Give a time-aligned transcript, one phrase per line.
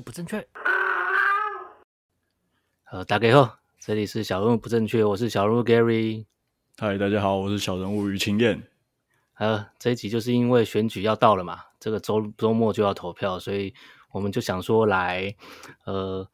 [0.00, 0.46] 不正确。
[2.90, 6.26] 呃，打给后，这里是小人物不正确，我是小人物 Gary。
[6.76, 8.62] 嗨，大家好，我是小人物于清燕。
[9.34, 13.74] 呃，这一集就是因为选举要到了嘛，这个周周末就要投票，所以
[14.12, 15.34] 我们就想说来
[15.84, 16.28] 呃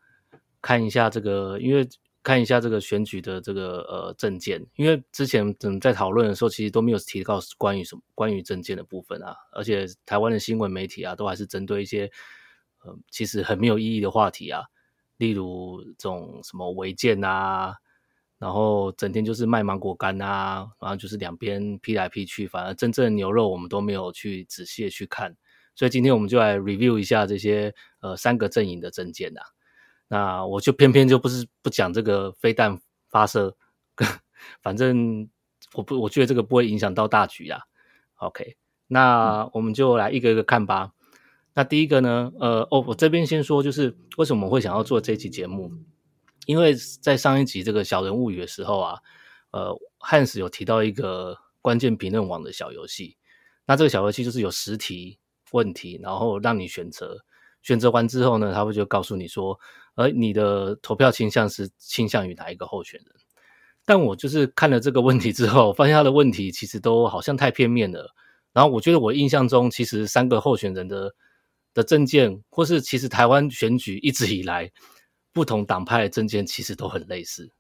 [0.63, 1.89] 看一下这个，因为。
[2.25, 12.11] 看一下这个选举的这个呃证件，因为之前嗯在讨论的时候，其实都没有提到关于什么关于证件的部分啊，而且台湾的新闻媒体啊，都还是针对一些
[12.85, 14.63] 呃其实很没有意义的话题啊，
[15.17, 17.75] 例如这种什么违建啊，
[18.39, 25.35] 然后整天就是卖芒果干啊，然后就是两边劈来劈去，反而真正牛肉我们都没有去仔细的去看，
[25.75, 29.43] 所以今天我们就来 review 一下这些呃三个阵营的证件啊。
[30.09, 32.79] 那我就偏偏就不是不讲这个飞弹
[33.09, 33.57] 发射，
[34.63, 35.29] 反正
[35.73, 37.63] 我不我觉得这个不会影响到大局啊。
[38.17, 38.57] OK，
[38.87, 40.93] 那我们就来一个一个看吧。
[41.55, 45.71] 那第一个呢，呃，哦，我这边先说，就是为什么会想要做这期节目？
[46.47, 48.99] 因为在上一集这个小人物语的时候啊，
[49.53, 53.17] 呃，汉斯有提到一个关键评论网的小游戏。
[53.67, 55.19] 那这个小游戏就是有十题
[55.53, 57.25] 问题，然后让你选择，
[57.63, 59.59] 选择完之后呢，他会就告诉你说。
[59.95, 63.15] 而你的投票倾向是倾向于哪一个候选人？
[63.85, 68.13] 但我就是看了这个问题之后，发现他的问题其实都好像太片面了。
[68.53, 71.15] 然后我觉得我印象中，其实三个候选人的
[71.75, 74.73] 的政见，或是其实台湾选举一直以来
[75.33, 77.51] 不同党派的政见其实都很类似。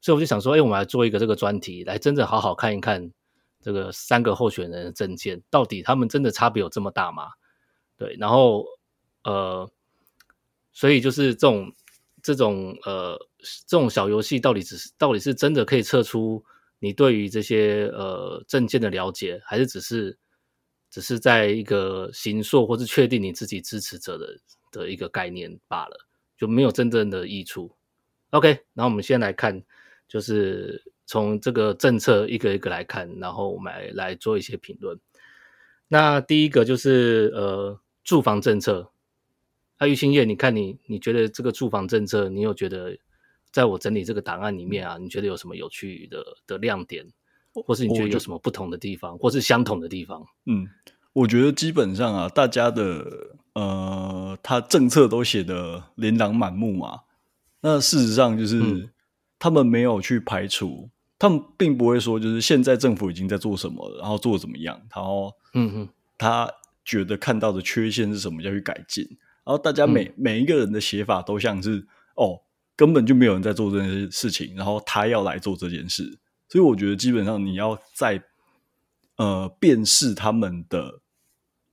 [0.00, 3.10] 所以我就想说，哎，我们来做一个这个专题，来真的好好看一看
[3.60, 7.24] 这个三个候选人的政见，到底他们真的差别有这么大吗？
[7.98, 8.64] 对，然后
[9.24, 9.70] 呃。
[10.72, 11.72] 所以就是这种
[12.22, 13.18] 这种呃
[13.66, 16.42] 这种小游戏，到底只是到底是真的可以测出
[16.78, 20.16] 你对于这些呃政见的了解，还是只是
[20.90, 24.38] 只是在一个形塑或是确定你自己支持者的
[24.72, 26.06] 的一个概念罢了，
[26.36, 27.70] 就没有真正的益处。
[28.30, 29.62] OK，然后我们先来看，
[30.06, 34.98] 就是从这个政策一个一个来看，然后我们来来做一些评论。
[35.88, 38.90] 那第一个就是呃住房政策。
[39.78, 42.98] 那玉清燕，你看你，你觉得这个住房政策，你有觉得
[43.50, 47.06] 在我整理这个档案里面啊，你觉得有什么有趣的的亮点，
[47.52, 50.22] 或是你觉得有什么不同的地方，或是相同的地方？
[50.46, 50.68] 嗯，
[51.12, 53.04] 我觉得基本上啊，大家的
[53.54, 57.00] 呃，他政策都写的琳琅满目嘛。
[57.62, 58.90] 那事实上就是、嗯、
[59.38, 60.88] 他们没有去排除，
[61.18, 66.50] 他们并不会说就是现在政府已经在做什么，然后做怎么样，然后嗯哼，他
[66.84, 69.04] 觉得看到的缺陷是什么，要去改进。
[69.44, 72.40] 然后大家每、嗯、每一个人的写法都像是哦，
[72.76, 76.18] 根本就没有人在做这件事情，然后他要来做这件事，
[76.50, 78.22] 所以我觉得基本上你要在
[79.16, 81.00] 呃辨识他们的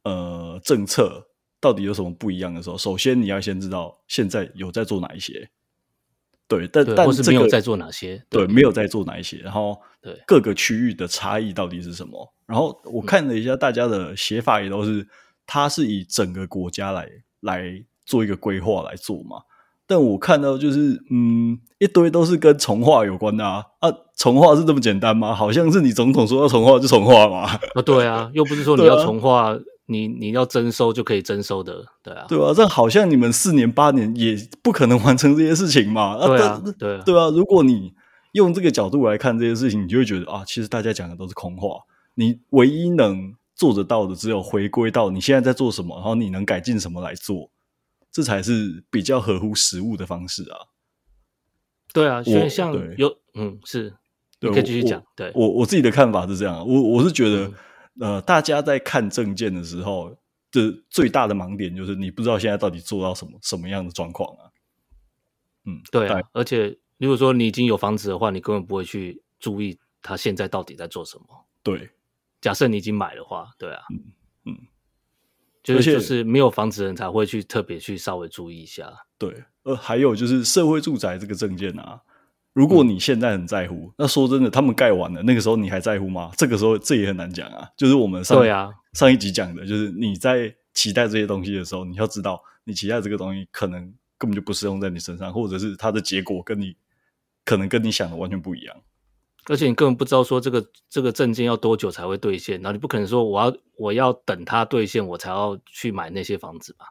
[0.03, 1.27] 呃政策
[1.59, 5.49] 到底有什么不一样的时候，首先你要先知道现在有在做哪一些，
[6.47, 12.33] 对，但但是没有在做哪些，对，对没有在做哪一些，然后对各个区域的差异到底是什么？
[12.45, 15.05] 然后我看了一下大家的写法，也都是
[15.45, 17.09] 它是以整个国家来。
[17.41, 19.43] 来做一个规划来做嘛，
[19.85, 25.33] 但我看到就是嗯，一堆都是跟从化有关的啊啊，重化是这么简单吗？
[25.33, 27.43] 好像是你总统说要重化就重化嘛。
[27.43, 37.93] 啊，对啊，又不是说你要重化，啊、你你要征收就可以征收的，对啊，对啊，这好像你们四年八年也不可能完成这些事情嘛，对啊，对啊，对啊，如果你
[38.33, 41.69] 用这个角度来看这些事情，你就会觉得啊，其实大家讲的都是空话，
[42.15, 43.33] 你唯一能。
[43.57, 47.49] 做得到的只有回归到你现在在做什么，然后你能改进什么来做，
[48.11, 50.69] 这才是比较合乎实物的方式啊。
[51.91, 53.95] 对啊，所以像有嗯是，
[54.39, 55.03] 你可以继续讲。
[55.15, 57.47] 对，我我自己的看法是这样，我我是觉得、
[57.95, 60.15] 嗯，呃，大家在看证件的时候
[60.51, 64.51] 的最大的盲点就是你不知道现在到底做到什么什么样的状况啊。
[65.65, 71.25] 嗯，对啊，而且如果说你已经有房子的话，你根本不会去注意他现在到底在做什么。
[71.63, 71.89] 对。
[72.39, 74.03] 假设你已经买的话，对啊，嗯
[74.45, 74.57] 嗯，
[75.63, 79.43] 就是就是没有房子的人才会去特别去稍微注意一下，对。
[79.63, 81.99] 呃，还有就是社会住宅这个证件啊，
[82.57, 86.31] 如果你现在很在乎，嗯、那说真的，他们盖完了，那个时候你还在乎吗？
[86.35, 87.69] 这个时候这也很难讲啊。
[87.77, 88.43] 就是我们上
[88.93, 93.79] 上一集讲的，就是你在期待这些东西的时候，你要知道，你期待这个东西可能
[94.17, 96.75] 根本就不适用在你身上，或者是它的结果跟你
[97.45, 98.75] 可能跟你想的完全不一样。
[99.45, 106.87] 而且你根本不知道说这个这个证件要多久才会兑现，然后你不可能说我要我要等它兑现我才要去买那些房子吧？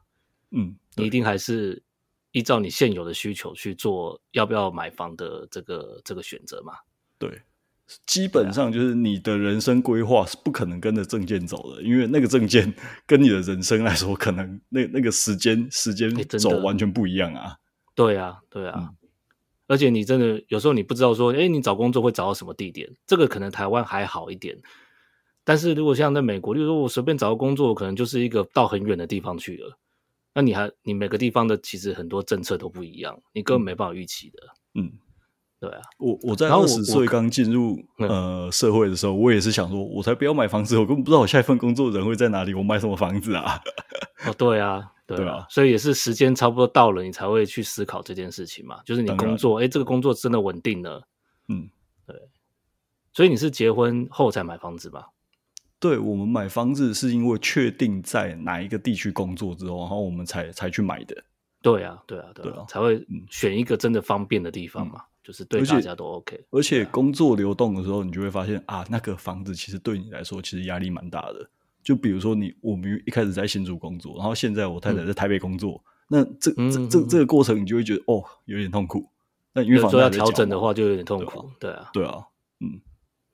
[0.52, 1.82] 嗯，你一定还是
[2.36, 6.74] 依照你现有的需求去做要不要买房的这个这个选择嘛？
[7.18, 7.40] 对，
[8.04, 12.70] 基本上就是你的人生规划是不可能跟着证件走的，因为那个证件
[13.06, 17.56] 跟你的人生来说，可能那那个时间时间走完全不一样啊。
[17.94, 18.94] 对啊，对啊，嗯、
[19.66, 22.86] 而且你真的有时候你不知道说，哎，你找工作会找到什么地点？
[23.06, 24.58] 这个可能台湾还好一点，
[25.42, 29.78] 但是如果像在美国，例如说我随便找个工作，可能就是一个到很远的地方去了。
[30.36, 34.38] 那你还你每个地方的其实很多政策都不一样，你根本没办法预期的。
[34.74, 34.92] 嗯。
[35.58, 43.58] 对啊，我我在二十岁刚进入呃社会的时候，我也是想说，我才不要买房子，我根本不知道我下一份工作人会在哪里，我买什么房子啊？
[44.28, 48.82] 哦，对啊，对啊，对啊，所以也是时间差不多到了，你才会去思考这件事情嘛。
[48.84, 51.08] 就是你工作，哎，这个工作真的稳定了，
[51.48, 51.70] 嗯，
[52.06, 52.14] 对。
[53.14, 55.08] 所以你是结婚后才买房子吧？
[55.78, 61.16] 对，我们买房子是因为确定在哪一个地区工作之后，然后我们才才去买的。
[61.62, 64.94] 对啊，对啊，对啊，才会选一个真的方便的地方嘛。
[64.96, 71.50] 嗯就是对大家都 OK，而且工作流动的时候，你就会发现啊，那个房子其实对你来说其实压力蛮大的。
[71.82, 79.04] 就比如说你，我们一开始在新竹工作，然后现在我太太在台北工作，那这这这这个过程，你就会觉得哦，有点痛苦。
[79.52, 81.50] 那因为说要调整的话，就有点痛苦。
[81.58, 82.24] 对啊，对啊，嗯，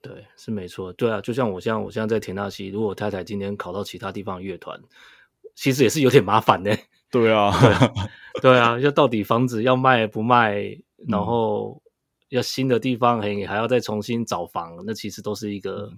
[0.02, 0.92] 对，是没错。
[0.92, 4.78] 对啊，就像我像我现在在田纳西，如果我太太今天考到其他地方乐团，
[5.54, 6.76] 其实也是有点麻烦的。
[7.10, 7.50] 对啊，
[8.42, 10.76] 对啊，要到底房子要卖不卖，
[11.08, 11.80] 然后。
[12.32, 15.92] 要新的地方，嘿，你还要再重新找房，那其实都是一个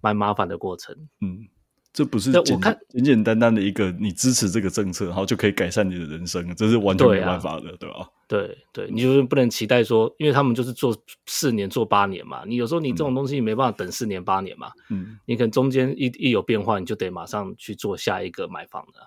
[0.00, 0.92] 蛮麻烦的过程。
[1.20, 1.46] 嗯，
[1.92, 8.08] 这不是简我看简简单单的一个你支持这个政策，然后就可以改善你的人生，这是完全没办法的，对吧？
[8.28, 10.96] 对对，你就是不能期待说，因为他们就是做
[11.26, 12.44] 四年、做八年嘛。
[12.44, 14.70] 你有时候你这种东西没办法等四年、八年嘛。
[14.90, 19.00] 嗯，你可能中间一一有变化，你就得马上去做下一个买房的。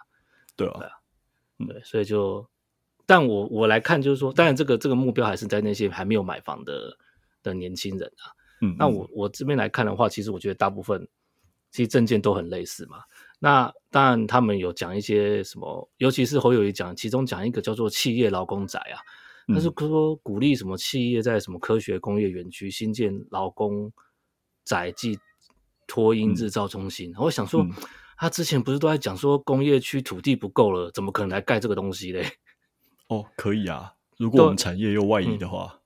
[0.56, 0.92] 对啊，对啊，
[1.68, 2.48] 对，所以就。
[3.06, 6.96] 但我我来看，就是说，当然这个这个目标还是在那些还没有买房的
[7.42, 8.30] 的年轻人啊。
[8.62, 11.08] 嗯，那我我这边来看的话，其实我觉得大部分
[11.72, 13.00] 其实证件都很类似嘛。
[13.40, 19.00] 那当然他们有讲一些什么，尤其是侯友宜讲，其中讲一个叫做企业劳工宅啊，
[19.48, 23.92] 他是说鼓励什么企业在什么科学工业园区新建劳工
[24.66, 25.18] 宅及
[25.88, 27.14] 托婴制造中心。
[27.18, 27.66] 我想说，
[28.18, 32.26] 他之前不是都在讲说工业区土地不够了，怎么可能来盖这个东西嘞？
[33.08, 33.94] 哦，可以啊！
[34.18, 35.79] 如果我们产业又外移的话，嗯、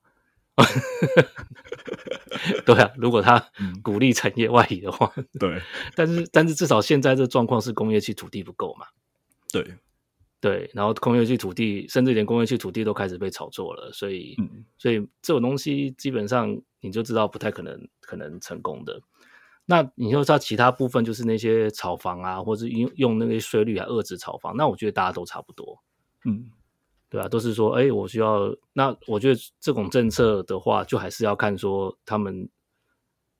[2.64, 3.44] 对啊，如果他
[3.82, 5.60] 鼓励产业外移的话，嗯、对，
[5.96, 8.86] 但是但是至少现在这状况是工业区土地不够嘛？
[9.52, 9.74] 对
[10.40, 19.00] 对，然后工业区土地，甚至连工业区土地都开始被炒作了，所以、嗯、所以这种东西基本上你就知道不太可能可能成功的。
[19.64, 25.82] 那你说它其他部分就是那些炒房啊，或者用用那个税率来遏制炒房，那我觉得大家都差不多，
[26.24, 26.50] 嗯。
[27.14, 28.52] 对啊，都是说，哎，我需要。
[28.72, 32.48] 那我觉得这种政策的话，就还是要看说他们，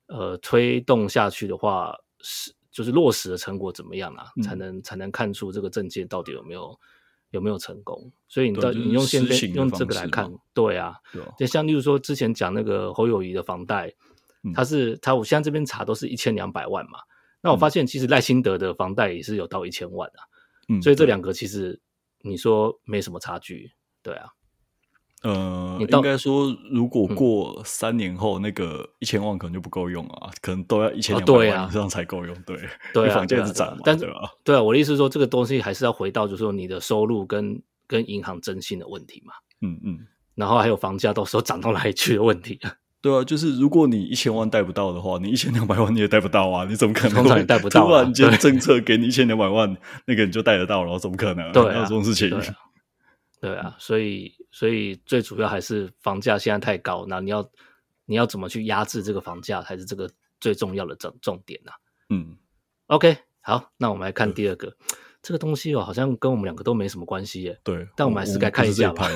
[0.06, 4.29] 呃，推动下去的话，是就是落实的成果怎么样啊？
[4.37, 6.79] 嗯、才能才能看出这个政见到底有没有
[7.31, 8.13] 有没有成功。
[8.29, 10.94] 所以你到、就是、你用现在用这个来看，对啊，
[11.37, 13.93] 就像例如说之前讲那个侯友谊的房贷，
[14.55, 17.01] 他是他我现在这边查都是一千两百万嘛。
[17.41, 20.22] 那我发现其实赖清德的房贷也是有到一千万啊。
[20.69, 21.81] 嗯，所以这两个其实。
[22.24, 23.70] 你说没什么差距，
[24.02, 24.28] 对啊，
[25.22, 32.58] 呃，应该说，如果过三年后，那个一千万可能就不够用啊，可能都要一千两百万以上才够用，对，
[32.94, 34.10] 对， 房价一直涨，但是，
[34.43, 42.58] 对啊，我的意思是说，这个东西还是要回到，就是说你的收入跟跟银行征信的问题嘛，嗯嗯，然后还有房价到时候涨到哪里去的问题。
[43.05, 46.65] 对啊，就是如果你一千万贷不到的话，你一千两百万你也贷不到啊！
[46.65, 47.87] 你怎么可能通常也贷不到啊？
[47.87, 51.53] 突然间政策给你一千两百万，那个你就贷得到了，怎么可能？
[51.53, 52.31] 对啊，这种事情。
[52.31, 52.56] 对啊，
[53.43, 57.46] 对啊，所以所以最主要还是房价现在太高，那你要
[58.06, 60.08] 你要怎么去压制这个房价，才是这个
[60.41, 61.73] 最重要的重重点呐。
[62.08, 62.39] 嗯
[62.87, 64.75] ，OK，好，那我们来看第二个，
[65.20, 67.61] 这个东西哦，好像跟我们两个都没什么关系耶。
[67.63, 69.06] 对，但我们还是该看一下吧。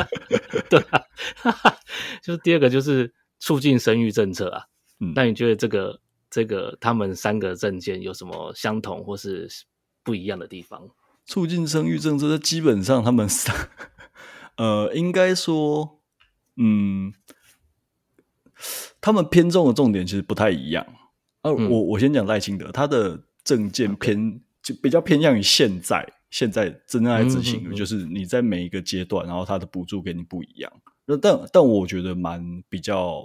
[0.70, 1.04] 对啊，
[2.24, 3.12] 就是第二个就是。
[3.38, 4.64] 促进生育政策啊，
[5.00, 6.00] 嗯，那你觉得这个
[6.30, 9.48] 这个他们三个政见有什么相同或是
[10.02, 10.88] 不一样的地方？
[11.24, 13.68] 促进生育政策，基本上他们三，
[14.56, 16.00] 呃，应该说，
[16.56, 17.12] 嗯，
[19.00, 20.86] 他们偏重的重点其实不太一样。
[21.42, 30.72] 啊，嗯、我我先讲赖清德，他的政见偏.就比较偏向于现在现在正在执行的，就是你在每一个阶段，然后他的补助给你不一样。
[31.06, 33.24] 那但但我觉得蛮比较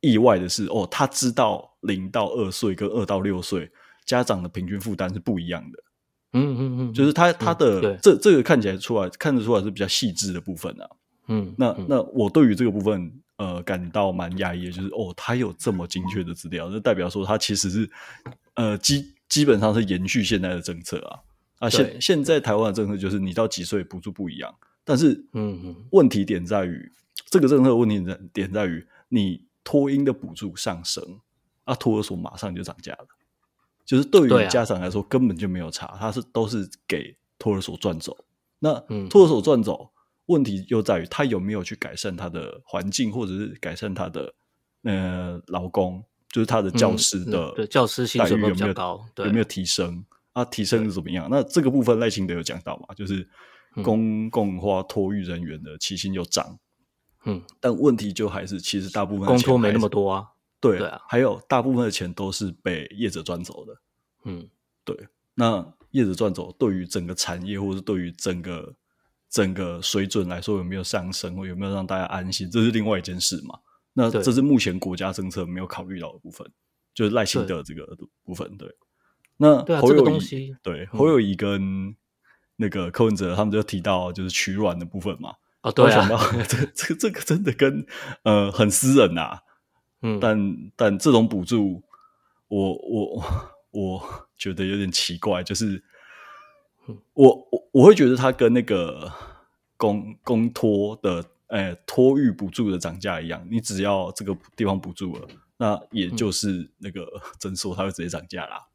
[0.00, 3.70] 意外的是，哦，他知道零到二岁跟二到六岁
[4.04, 5.78] 家长的平均负担是不一样的。
[6.34, 10.88] 嗯嗯嗯，就是他他的、嗯、这这个看起来出来看得出来是比较细致的部分啊。
[11.28, 17.90] 嗯，那那我对于这个部分，呃感到蛮讶异的，就是哦，他有这么精确的资料，那代表说他其实是
[18.54, 21.20] 呃基基本上是延续现在的政策啊
[21.60, 24.54] 啊，现现在台湾的政策就是你到几岁补助不一样，
[24.88, 26.90] 但是嗯嗯，问题点在于
[27.26, 31.04] 这个政策的问题点点在于你托婴的补助上升
[31.64, 33.06] 啊，托儿所马上就涨价了，
[33.84, 38.16] 就是对于家长来说根本就没有差，他是都是给托儿所赚走。
[38.60, 38.72] 那
[39.10, 39.90] 托儿所赚走，
[40.24, 44.32] 问题又在于他有没有去改善他的环境，或者是改善他的
[44.84, 46.02] 呃劳工，
[46.32, 50.02] 就是他的教师的对教师薪水有没有高，有没有提升
[50.32, 50.42] 啊？
[50.46, 51.28] 提升是怎么样？
[51.30, 52.94] 那这个部分赖清德有讲到嘛？
[52.94, 53.28] 就是
[53.82, 56.58] 公共化托育人员的起薪有涨，
[57.24, 60.28] 嗯，但问题就还是其实大部分公托没那么多啊，
[60.60, 63.80] 对啊，还有大部分的钱都是被业者赚走的，
[64.24, 64.48] 嗯，
[64.84, 65.74] 对，那。
[65.92, 68.74] 业者赚走，对于整个产业或者对于整个
[69.30, 73.58] 整个水准来说，有没有上升或有没有让大家安心，这是另外一件事嘛？
[73.94, 76.46] 那这是目前国家政策没有考虑到的部分，
[76.92, 78.54] 就是赖清德这个部分。
[78.58, 78.70] 对，
[79.38, 81.96] 那侯友宜对侯友谊跟
[82.58, 85.34] 那个柯文哲他们就提到就是取卵的部分嘛。
[85.62, 86.06] 哦，对啊，
[86.46, 87.86] 这这个这个真的跟
[88.22, 89.40] 呃很私人呐。
[90.02, 91.82] 嗯，但但这种补助，
[92.48, 93.24] 我我
[93.72, 94.28] 我。
[94.38, 95.82] 觉得有点奇怪，就是
[97.14, 99.12] 我我我会觉得它跟那个
[99.76, 107.04] 公公托的诶托育补助的涨价一样，你只要这个地方补助了，那也就是那个
[107.40, 108.68] 诊所它会直接涨价啦。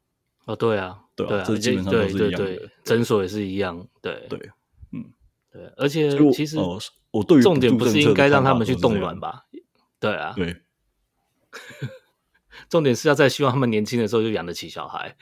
[0.46, 2.70] 哦，对啊，对啊，这基本上都是一样的。
[2.84, 4.38] 诊所也是一样，对对，
[4.92, 5.04] 嗯，
[5.50, 6.58] 对，而且其实
[7.10, 9.44] 我对于重点不是应该让他们去冻卵吧？
[10.00, 10.56] 对啊，对。
[12.68, 15.16] 重点是要在希望他们年轻的时候就养得起小孩，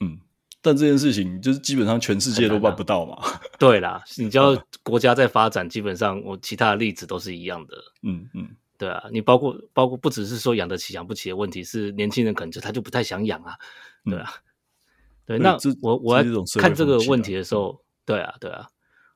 [0.00, 0.18] 嗯，
[0.60, 3.22] 但这件事情就是基本上全世界都办不到嘛。
[3.58, 7.76] 对啦， 你知道国家在发展，基本上我其他的例子都是一样的。
[8.02, 13.56] 嗯嗯，对啊，你包括包括不只是说养得起养不起的问题，是年轻人可能就他就不太想养啊。
[14.04, 14.32] 对啊，
[15.26, 18.68] 对，那我我在看这个问题的时候，对啊对啊，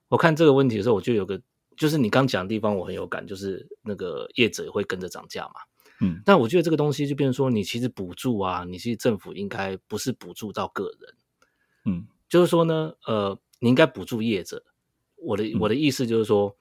[0.09, 1.41] 我看这个问题的时候，我就有个
[1.77, 5.55] 就是你刚讲的地方，我很有感，就是那个业者也会跟着涨价嘛。
[6.01, 11.15] 嗯，但我觉得这个东西就变成说，你其实补助啊，你其实政府应该不是补助到个人，
[11.85, 14.65] 嗯，就是说呢，呃，你应该补助业者。
[15.17, 16.57] 我的我的意思就是说，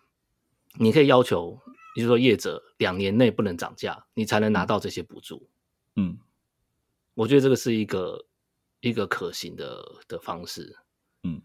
[0.80, 1.60] 你可以要求，
[1.96, 5.48] 也就是说业者两年内不能涨价，你才能拿到这些补助。
[5.96, 6.18] 嗯，
[7.14, 8.26] 我觉得这个是一个
[8.88, 10.76] 一个可行的的方式。
[11.24, 11.42] 嗯，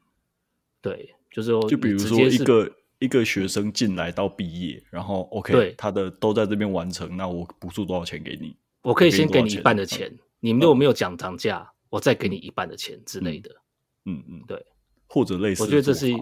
[0.81, 2.71] 对，就是说，就比如说一个。
[3.03, 8.57] 一个学生进来到毕业，然后 OK，他的都在这边完成，那我补助多少钱给你？
[8.83, 13.51] 我可以先给你一半的钱，你们如果没有讲涨价，我再给你一半的钱之类的。
[14.05, 14.65] 嗯嗯，对，
[15.09, 16.17] 或者类似，我觉得这是一，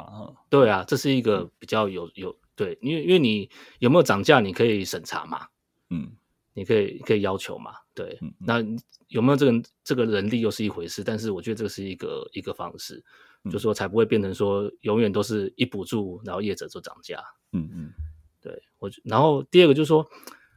[0.49, 5.49] 对啊，这是一个比较有有对，因为因为你有没有涨价，你可以审查嘛，
[5.91, 6.11] 嗯，
[6.53, 8.63] 你可以可以要求嘛，对，那
[9.09, 13.05] 有没有这个这个人力又是一回事，但是我觉得这是一个一个方式。
[13.51, 17.25] 就说才不会变成说永远都是一补助，然后业者就涨价。
[17.53, 17.93] 嗯嗯，
[18.39, 20.07] 对我，然后第二个就是说，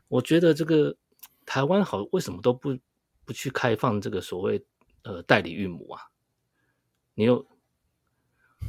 [0.09, 0.93] 我觉得这个
[1.45, 2.77] 台湾好为什么都不
[3.23, 4.61] 不去开放这个所谓
[5.03, 6.01] 呃代理孕母啊？
[7.13, 7.47] 你有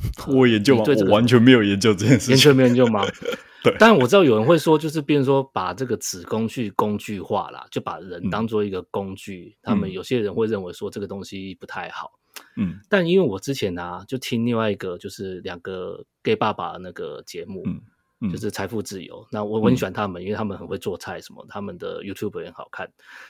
[0.28, 0.84] 我研究吗？
[0.86, 3.04] 我完全没有研究这件事情，完全没有研究吗？
[3.64, 9.56] 对，但我知道有人会说，就是变成说把这个子宫去工具化啦，就把人当做一个工具。
[9.62, 12.12] 他们有些人会认为说这个东西不太好。
[12.56, 17.64] 嗯，但因为我之前啊，就听另外一个就是两个 gay 爸爸那个节目，
[18.30, 19.26] 就是财富自由。
[19.30, 22.86] 那我我很喜欢他们，嗯、因为他们很会做菜，什么他们的 YouTube 也很好看。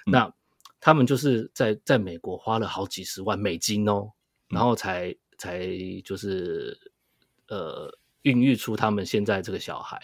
[0.06, 0.32] 嗯、那
[0.80, 4.10] 他们就是在在美国花了好几十万美金哦，
[4.48, 5.66] 然后才、嗯、才
[6.02, 6.78] 就是
[7.48, 10.00] 呃孕育出他们现在这个小孩。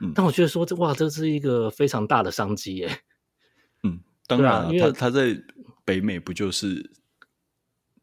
[0.00, 3.00] 嗯，但我觉得说这哇，这是一个非常大的商机耶。
[3.84, 5.40] 嗯，当然、啊，因为他他在
[5.84, 6.90] 北美不就是。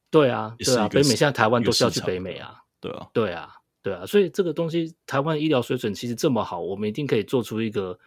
[0.10, 3.54] 对啊，对啊，北美现在台湾都是要去北美啊，对啊，对啊，
[3.84, 8.00] 对啊，所以这个东西台湾医疗水准其实这么好，我们一定可以做出一个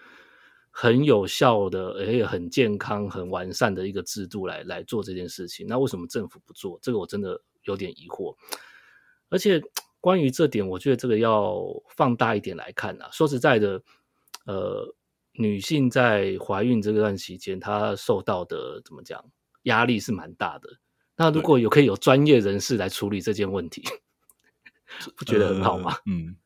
[0.70, 5.66] 很有效的，而且很健康、很完善的一个制度来来做这件事情。
[5.68, 6.78] 那为什么政府不做？
[6.80, 8.34] 这个我真的有点疑惑。
[9.30, 9.62] 而且
[10.00, 13.08] 关于这点，我觉得这个要放大一点来看啊。
[13.12, 13.82] 说实在的，
[14.46, 14.94] 呃，
[15.32, 19.24] 女性在怀孕这段期间，她受到的怎么讲
[19.64, 20.70] 压力是蛮大的。
[21.16, 23.84] 那如果有可以有专业人士来处理这件问题，
[25.16, 25.92] 不觉得很好吗？
[25.92, 26.36] 呃、嗯，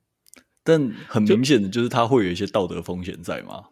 [0.64, 3.68] 但很明显的就是他会有一些道德风险在吗？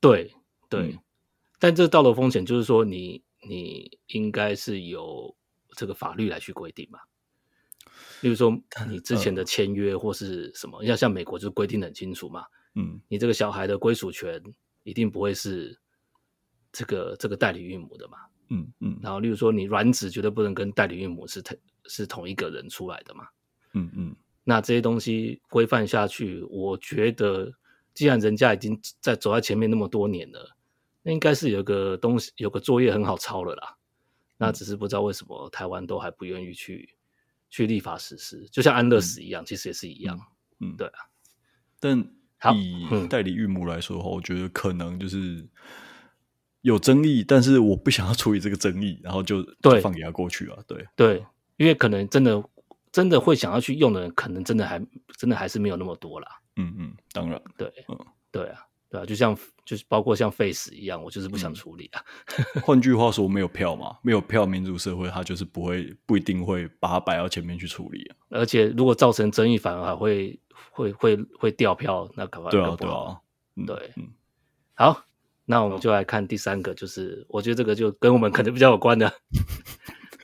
[0.00, 0.32] 对
[0.68, 0.98] 对，嗯、
[1.58, 5.34] 但这个道德风险就是说你，你你应该是由
[5.76, 7.00] 这个法律来去规定嘛。
[8.20, 8.56] 例如说，
[8.88, 12.44] 你之前的签约或是什么，要、呃、像美国就规定得很清楚嘛。
[12.74, 14.42] 嗯，你这个小孩的归属权
[14.82, 15.78] 一定不会是
[16.72, 18.18] 这个这个代理孕母的嘛。
[18.48, 18.98] 嗯嗯。
[19.02, 21.56] 然后，例如说，你卵子绝对不能跟代理孕母是同
[21.86, 23.26] 是同一个人出来的嘛。
[23.74, 24.16] 嗯嗯。
[24.42, 27.52] 那这些东西规范下去，我觉得，
[27.94, 30.56] 既然人家已经在走在前面那么多年了，
[31.02, 33.76] 那应该是有个东西，有个作业很好抄了啦。
[34.36, 36.93] 那只是不知道为什么台湾都还不愿意去
[37.54, 40.18] 去立法实施，就像安乐死一样，嗯、其实也是一样。
[40.60, 40.98] 嗯，对啊。
[41.78, 41.98] 但
[42.56, 45.46] 以代理孕母来说的话，我觉得可能就是
[46.62, 50.58] 有争议，但是我不想要处理这个争议，然后就对放给他过去啊。
[50.66, 51.24] 对对，
[51.56, 52.42] 因为可能真的。
[52.94, 54.80] 真的会想要去用的人，可能真的还
[55.18, 56.28] 真的还是没有那么多啦。
[56.54, 57.98] 嗯嗯，当然，对，嗯，
[58.30, 62.00] 对啊，对啊，就像就是包括像 Face 一样，我就是不想处理啊。
[62.54, 68.16] 嗯、 换句话说，没有票嘛，没有票，民主社会它就是不会不一定会把它摆到前面去处理啊。
[68.30, 70.38] 而且如果造成争议，反而还会
[70.70, 73.20] 会会会掉票，那可能对啊对啊，
[73.66, 74.08] 对，嗯，
[74.74, 75.04] 好，
[75.44, 79.12] 那我们就来看第三个，就是我觉得这个就跟我们可能比较有关的。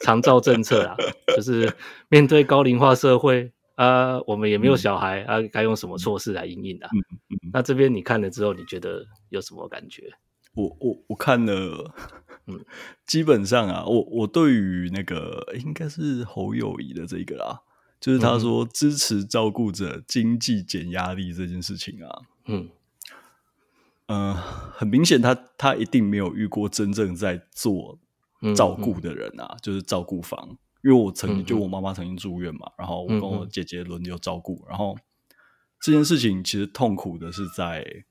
[0.03, 0.97] 长照政策啊，
[1.37, 1.71] 就是
[2.09, 6.91] 面对高龄化社会啊，我们也没有小孩、嗯、啊，该用什么措施来应应啊？
[7.53, 10.13] 那这边你看了之后，你觉得有什么感觉？
[10.55, 11.95] 我我我看了，
[12.47, 12.63] 嗯，
[13.07, 17.63] 基本上啊，我我对于那个应该是侯友宜的这个啦，
[17.99, 22.69] 就是他说支持照顾者经济减压力这件事情啊，嗯
[24.09, 27.99] 嗯、呃，很明显他他一定没有遇过真正在做。
[28.57, 34.97] 照顾的人啊，嗯、就是照顾房，因为我曾经、嗯、就我妈妈曾经住院嘛，嗯、然后我跟我姐姐轮流照顾，嗯、然后
[35.81, 38.05] 这件事情其实痛苦的是在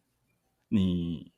[0.69, 1.32] 你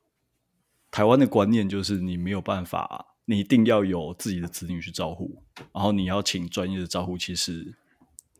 [0.89, 7.77] 台湾的观念，就是你没有办法，你一定要有自己的子女去照顾，然后你要请专业的照顾，其实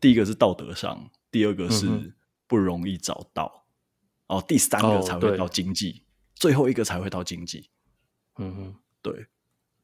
[0.00, 2.14] 第一个是道德上，第二个是
[2.46, 3.64] 不容易找到，
[4.26, 7.70] 然后第三个才会到经济，哦、最后一个才会到经济。
[8.36, 9.26] 嗯哼，对。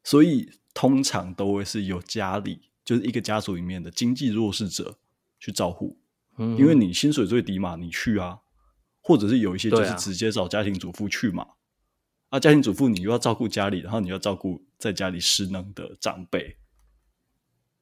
[0.05, 4.97] 所以通常都会是有家里，就是一个家族里面的经济弱势者
[5.39, 5.99] 去照顾，
[6.39, 8.39] 嗯，因为你薪水最低嘛，你去啊，
[9.03, 16.57] 或者是有一些就是直接找家庭主妇去嘛，啊，啊，家庭主妇你又要照顾家里，然后你要照顾在家里失能的长辈，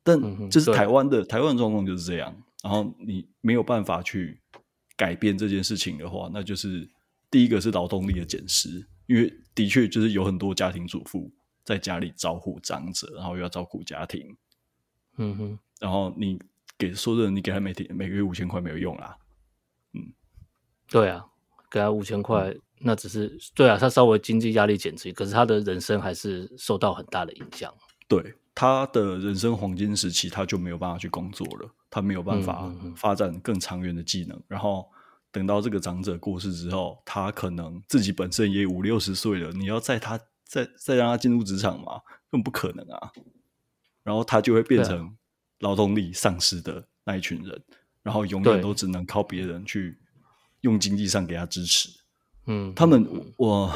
[0.02, 4.40] 但就是台湾的台湾的状况就是这样，然后你没有办法去
[4.96, 6.90] 改变这件事情的话，那就是
[7.30, 11.32] 第一个是劳动力的减失，因为的确就是有很多家庭主妇。
[11.64, 14.36] 在家里照顾长者，然后又要照顾家庭，
[15.16, 16.38] 嗯哼，然后你
[16.78, 19.16] 给说的，你给他每天每个月五千块没有用啦，
[19.92, 20.12] 嗯，
[20.88, 21.24] 对啊，
[21.70, 27.72] 给他五千块，嗯、那只是对啊，他稍微经济压力减轻，可是他的人生还是受到很大的影响。
[28.08, 34.88] 对，他的人生黄金时期，他就没有办法去工作了，他没有办法发展更长远的技能，嗯、然后
[35.32, 40.20] 等到这个长者过世之后，他可能自己本身也五六十岁了，你要在他。
[40.48, 42.00] 再再让他进入职场嘛，
[42.30, 43.10] 根本不可能啊！
[44.06, 45.12] 然后他就会变成
[45.58, 49.98] 劳动力丧失的那一群人，啊、然后永远都只能靠别人去
[50.60, 51.88] 用经济上给他支持。
[52.46, 53.04] 嗯，他们
[53.36, 53.74] 我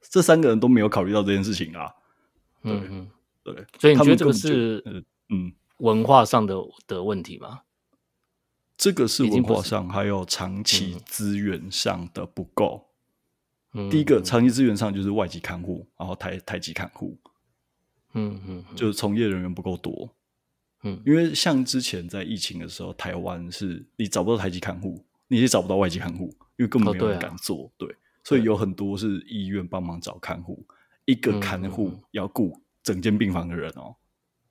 [0.00, 1.92] 这三个人都没有考虑到这件事情啊。
[2.62, 3.10] 嗯嗯，
[3.42, 6.54] 对，所以你觉得这个是嗯文化上的
[6.86, 7.62] 的问题吗？
[8.76, 12.86] 这个是文化上，还有长期资源上的不够。
[13.90, 17.18] 第一个长期资源上就是外籍看护，然后台台籍看护，
[18.14, 20.14] 嗯嗯，就是从业人员不够多，
[20.82, 27.94] 嗯，因为像之前在疫情的时候，台湾是你找不到台籍看护，你也找不到外籍看护，因为根本没有人敢做，对，
[28.24, 30.66] 所以有很多是医院帮忙找看护，
[31.04, 33.94] 一个看护要顾整间病房的人哦，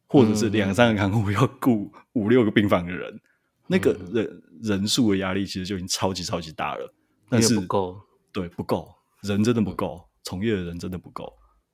[0.08, 3.19] 或者是两三个看护要顾五六个病房的人，
[3.67, 6.93] 那个人人数的压力其实就已经超级超级大了，
[7.30, 8.93] 但是不够，对，不够。
[9.21, 11.32] 人真的不够，从业的人真的不够。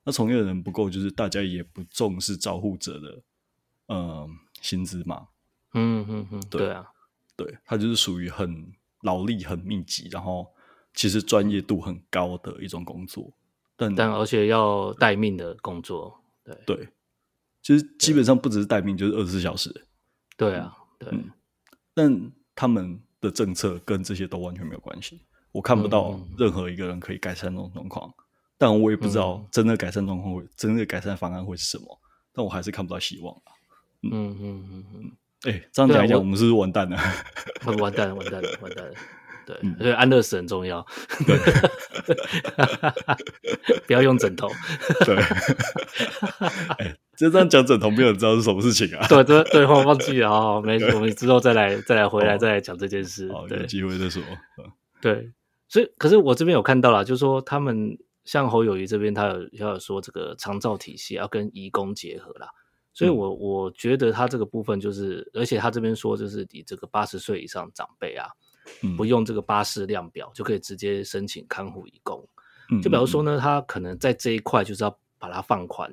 [0.08, 3.22] 那从业的人不够，就是大家也不重视照护者的
[3.88, 4.26] 呃
[4.62, 5.28] 薪资嘛。
[5.74, 6.86] 嗯嗯嗯，对，啊，
[7.36, 10.50] 对，他就是属于很劳力很密集，然后
[10.94, 13.30] 其实专业度很高的一种工作，
[13.76, 16.88] 但但而且要待命的工作，对对，
[17.62, 19.84] 其实基本上不只是待命，就是二十四小时。
[20.38, 21.30] 对啊，对，嗯，
[21.92, 25.20] 但他们的政策跟这些都完全没有关系。
[25.52, 28.24] 我看不到任何一个人可以改善这种状况，嗯、
[28.58, 31.84] 但我也不知道真的改善状况会，嗯、真的改善方案会是什么。
[32.34, 33.34] 但我还是看不到希望
[34.02, 35.12] 嗯嗯嗯嗯。
[35.44, 36.96] 哎、欸，这样讲一讲，我，我们是不是完蛋了？
[37.78, 38.92] 完蛋了，完蛋了，完蛋了。
[39.46, 40.84] 对，所以安乐死很重要。
[41.24, 41.38] 对，
[43.86, 44.48] 不要用枕头。
[45.06, 45.16] 对。
[46.78, 49.06] 哎、欸，就这样讲枕头，没有人知道是什么事情啊？
[49.08, 50.60] 对对对，我忘记了啊。
[50.60, 53.32] 没事，我们之后再来再来回来再来讲这件事。
[53.32, 54.22] 好，有机会再说。
[55.00, 55.32] 对，
[55.68, 57.96] 所以可是我这边有看到了，就是说他们
[58.28, 62.46] 像侯友谊这边，他有要有说这个长照体系要跟移工结合啦，
[62.92, 68.28] 所以我我觉得他这个部分就是，而且他这边说就是你这个八十岁以上长辈啊，
[68.98, 72.22] 不用这个巴氏量表就可以直接申请看护移工，
[72.82, 75.90] 就比如说呢，他可能在这一块就是要把它放宽，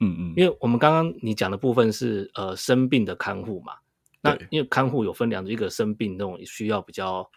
[0.00, 3.74] 嗯嗯，因为我们刚刚你讲的部分是呃生病的看护嘛，
[4.20, 7.30] 那因为看护有分两种，一个生病那种需要比较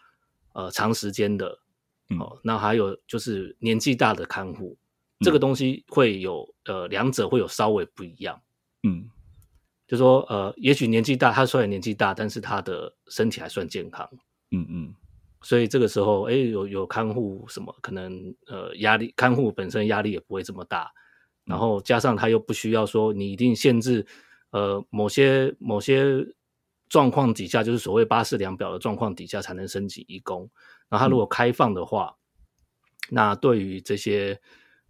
[0.53, 1.59] 呃长时间的。
[2.17, 4.75] 哦，那还有就是年纪大的看护，
[5.19, 8.41] 嗯、这个东西会有呃，两者会有稍微不一样。
[8.83, 9.07] 嗯，
[9.87, 14.09] 就说呃，也许年纪大，他虽然年纪大，但是他的身体还算健康。
[14.51, 14.95] 嗯嗯，
[15.41, 20.91] 所以这个时候，哎，有有看护什么可能呃压力，看护本身压力也不会这么大，
[21.45, 24.05] 然后加上他又不需要说你一定限制
[24.49, 26.25] 呃某些某些
[26.87, 30.49] 状况底下，就是所谓八四量表的状况底下才能申请义工。
[30.89, 32.15] 然后他如果开放的话，
[33.10, 34.39] 嗯、那对于这些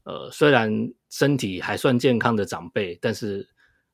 [0.03, 3.47] 呃虽然身体还算健康的长辈，但是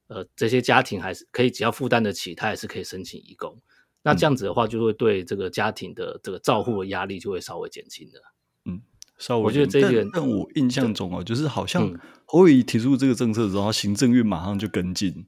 [0.07, 3.59] 呃这些家庭还是可以只要负担得起，他还是可以申请移工。
[4.03, 8.19] 那这样子的话，就会对这个家庭的这个照护的压力就会稍微减轻的。
[8.65, 8.79] 嗯，
[9.17, 9.45] 稍微。
[9.45, 11.91] 我觉得这一点，但我印象中哦，就是好像
[12.25, 15.25] 侯友提出这个政策之后，行政院马上就跟进。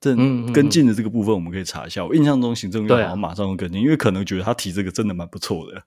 [0.00, 0.16] 这
[0.52, 2.04] 跟进的这个部分，我们可以查一下。
[2.04, 5.80] 我印象中行政院好像马上就跟进，因为可能觉得他提这个真的蛮不错的。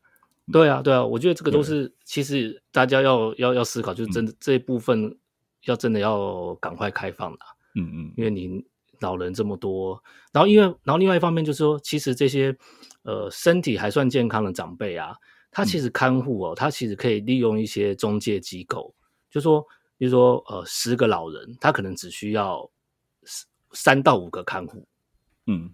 [0.52, 5.18] 对啊，对啊，我觉得这个都是其实大家要要要思考，就是真的这一部分
[5.66, 7.40] 要真的要赶快开放的。
[7.76, 8.30] 嗯嗯，因为。
[8.30, 8.64] 你
[9.00, 10.02] 老人这么多，
[10.32, 12.56] 然后因为然后另外一方面就是说，其实这些
[13.02, 15.14] 呃身体还算健康的长辈啊，
[15.52, 18.96] 他其实看护哦，他其实可以利用一些中介机构，
[19.30, 19.62] 就说
[19.98, 22.72] 比如说呃十个老人，他可能只需要
[23.74, 24.88] 三到五个看护，
[25.48, 25.70] 嗯，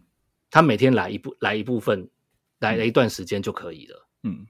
[0.49, 2.09] 他每天来一部来一部分，
[2.61, 4.47] 来了一段时间就可以了，嗯。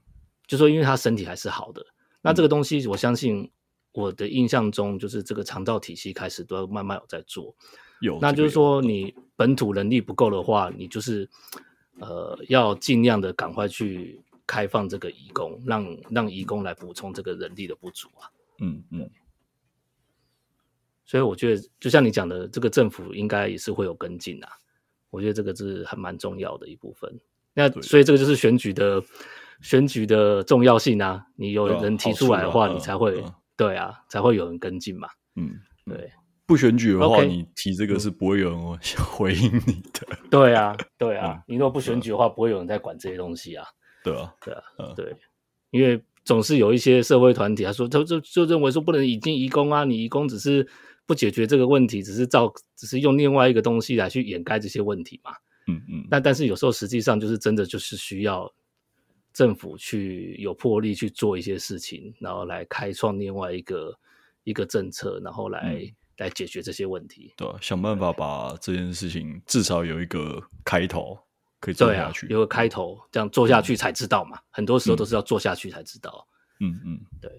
[0.50, 1.86] 就说，因为他身体还是好的，
[2.20, 3.48] 那这个东西，我相信
[3.92, 7.54] 我的印象中，就是这个肠道体系开始都要慢慢有在做。
[8.00, 11.28] 有，那就是说，你本土能力不够的话，你就是
[12.00, 18.26] 呃，要尽量的赶快去开放这个移工，让让移工来补充这个人力的不足啊。
[18.58, 19.08] 嗯嗯。
[21.06, 24.50] 所以我觉得，就像你讲的，这个政府应该也是会有跟进啊。
[25.10, 27.20] 我觉得这个是还蛮重要的一部分。
[27.54, 29.00] 那所以这个就是选举的。
[29.62, 33.22] 选举的重要性啊，你有人提出来的话，你才会
[33.56, 35.08] 对啊，才会有人跟进嘛。
[35.36, 35.50] 嗯，
[35.84, 36.10] 对，
[36.46, 38.78] 不选举的话，你提这个是不会有人
[39.12, 40.18] 回应你的。
[40.30, 43.64] 对啊，对啊，你如果不选举的话，不会有人在管这些东西啊。
[44.02, 45.14] 对啊，对啊，对，
[45.70, 50.66] 因为总是有一些社会团体他说，他就就认为说不能引进移工啊，你移工只是
[51.06, 55.32] 不解决这个问题，只是造，只是用另外一个东西来去掩盖这些问题嘛。
[55.68, 58.50] 嗯嗯，但但是有时候实际上就是真的就是需要。
[59.32, 63.96] 政府去有魄力去做一些事情，然后来开创另外一个
[64.42, 67.32] 一个政策，然后来、嗯、来解决这些问题。
[67.36, 71.16] 对，想办法把这件事情至少有一个开头
[71.60, 72.26] 可以做下去。
[72.26, 74.36] 啊、有个开头，这样做下去才知道嘛。
[74.36, 76.26] 嗯、很多时候都是要做下去才知道。
[76.58, 77.30] 嗯嗯，对。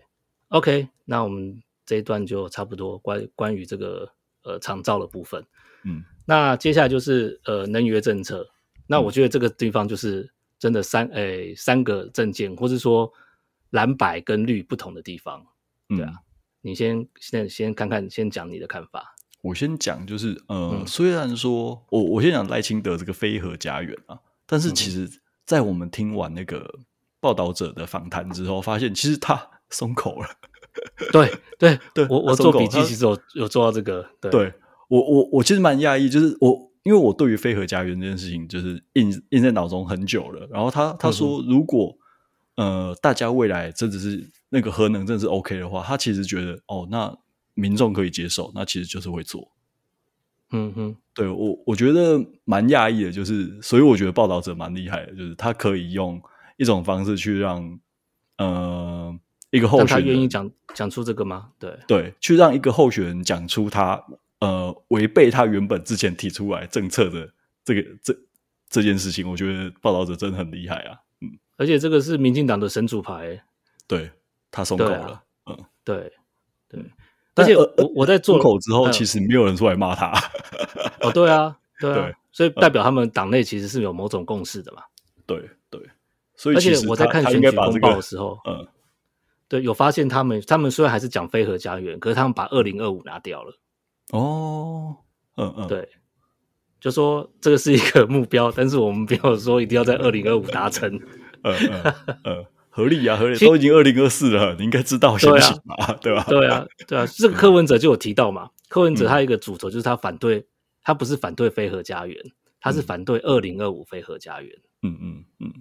[0.48, 4.10] OK，那我们这一段就差不多关关于这个
[4.44, 5.46] 呃长照的部分。
[5.84, 8.50] 嗯，那接下来就是呃能源政策。
[8.88, 10.32] 那我觉得这个地方就是。
[10.62, 13.12] 真的三诶、欸、三个证件，或是说
[13.72, 15.44] 蓝白跟绿不同的地方，
[15.88, 16.18] 对啊，嗯、
[16.62, 19.16] 你先先先看看，先讲你的看法。
[19.42, 25.10] 我先讲，就是呃，嗯、虽然说我我先讲赖清德这个飞核家园啊，但是其实，
[25.48, 26.72] 在我们听完那个
[27.20, 30.28] 报道者的访谈之后，发现其实他松口了。
[31.12, 34.08] 对对 对，我我做笔记其实有有做到这个。
[34.22, 34.54] 对，对
[34.90, 36.71] 我我我其实蛮讶异，就是我。
[36.84, 41.96] 因为我对于非核家园这件事情就是印印在脑中很久了，然后他他说如果、
[42.56, 47.16] 嗯、呃大家未来真的是那个核能真的是 OK 的话，他其实觉得哦那
[47.54, 49.52] 民众可以接受，那其实就是会做。
[50.52, 56.20] 嗯哼，对我我觉得蛮讶异的，就是所以我觉得报道者蛮厉害的，就是他可以用
[56.58, 57.80] 一种方式去让
[58.38, 59.16] 呃
[59.52, 61.52] 一个候选人他愿意讲讲出这个吗？
[61.60, 64.04] 对对，去让一个候选人讲出他。
[64.42, 67.32] 呃，违背他原本之前提出来政策的
[67.64, 68.16] 这个这
[68.70, 70.98] 这件事情，我觉得报道者真的很厉害啊。
[71.22, 73.42] 嗯，而且这个是民进党的神主牌，
[73.88, 74.12] 对
[74.50, 75.24] 他松口了。
[75.46, 76.12] 嗯，对
[76.68, 76.84] 对。
[77.36, 80.12] 而且我我在做口之后，其实没有人出来骂他。
[81.00, 84.84] 哦，对啊， 对啊，所以代表他们党内其实是有某种共识的嘛。
[85.26, 85.80] 对对，
[86.36, 88.68] 所以而且我在看选举公报的时候，嗯，
[89.48, 93.58] 对，有发现他们他们虽然还是讲非核家园，可是他们把二零二五拿掉了。
[94.12, 94.98] 哦，
[95.36, 95.90] 嗯嗯，对，
[96.80, 100.94] 就说这个是一个目标，但是我们不要说一定要在二零二五达成。
[101.44, 101.94] 嗯嗯
[102.24, 106.24] 嗯，合理啊，合理，都已经二零二四了，你应该知道先行嘛，对吧？
[106.30, 110.46] 对啊，对啊，这个柯文哲就有提到嘛，柯文哲他一个主轴就是他反对，
[110.84, 112.16] 他不是反对非核家园，
[112.60, 114.56] 他是反对二零二五非核家园。
[114.84, 115.54] 嗯嗯嗯，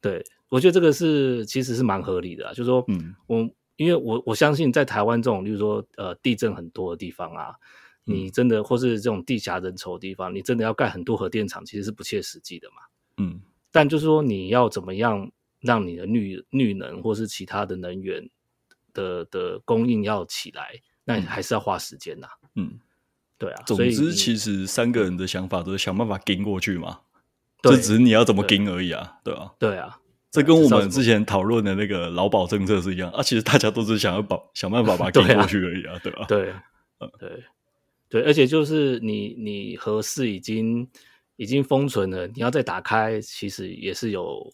[0.00, 7.54] 对，我觉得这个是其实是蛮合理的，就是说，嗯，我因为我我相信在台湾这种，例如说呃地震很多的地方啊，
[8.06, 12.76] 你真的或是这种地狭人稠的地方，你真的要盖很多核电厂，其实是不切实际的嘛。
[13.18, 13.40] 嗯，
[13.70, 15.30] 但就是说你要怎么样？
[15.62, 18.28] 让你的绿绿能或是其他的能源
[18.92, 22.28] 的的供应要起来，那你还是要花时间呐。
[22.54, 22.78] 嗯，
[23.36, 23.62] 对啊。
[23.66, 27.00] 总之，其实三个人的想法都是想办法跟过去嘛。
[27.62, 29.54] 这只是你要怎么跟而已啊，对吧？
[29.58, 29.98] 对啊，
[30.30, 33.22] 这跟我们之前讨论的那个劳保政策是一样啊。
[33.22, 36.26] 其实大家都是想要把想办法把它跟过去而已啊，对吧？
[36.28, 36.52] 对，
[37.00, 37.42] 嗯，对，
[38.08, 40.88] 对，而且就是你你核四已经
[41.36, 44.52] 已经封存了，你要再打开，其实也是有。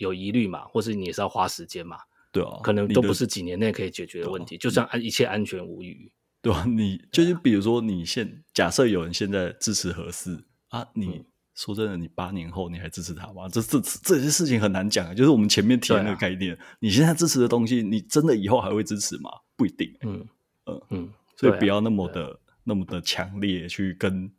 [0.00, 1.98] 有疑虑嘛，或是你也是要花时间嘛？
[2.32, 4.56] 对啊，可能都不是几年内可以解决的问题。
[4.56, 11.22] 就算安一切安全无虞，对啊，你就是比如说，你现假设有人现在支持核四啊，你
[11.54, 13.46] 说真的，你八年后你还支持他吗？
[13.50, 15.14] 这这这些事情很难讲。
[15.14, 19.28] 就是我们前面提的那个概念，你现在支持的东西，你真的以后还会支持吗？
[19.54, 19.94] 不一定。
[20.00, 20.26] 嗯
[20.64, 24.30] 嗯嗯，所以不要那么的那么的强烈去跟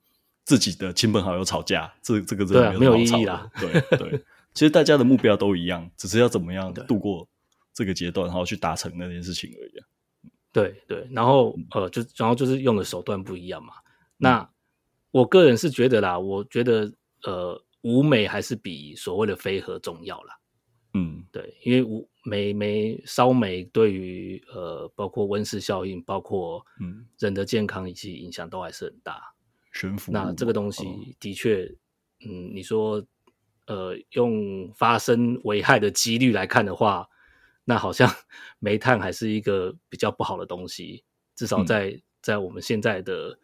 [0.43, 3.49] 自己的亲朋好友吵架，这这个真的没有意义啦。
[3.59, 4.23] 对对。
[4.53, 7.25] 其实大家的目标都一样，只是要怎么样度过
[7.73, 9.71] 这个阶段，然后去达成那件事情而已。
[10.51, 13.75] 对对，然后呃，就然后就是用的手段不一样嘛。
[14.17, 14.49] 那
[15.11, 16.91] 我个人是觉得啦，我觉得
[17.23, 20.37] 呃，舞美还是比所谓的非核重要啦。
[20.93, 29.33] 嗯，对，因为无煤煤烧煤对于呃，包括温室效应，包括嗯人的健康以及影响都还是很大。
[29.73, 30.11] 悬浮。
[30.11, 30.83] 那这个东西
[31.19, 31.63] 的确，
[32.25, 33.05] 嗯，你说。
[33.67, 37.07] 呃，用发生危害的几率来看的话，
[37.63, 38.09] 那好像
[38.59, 43.39] 煤炭还是一个比较不好的东西，至少在、嗯、在我们现在的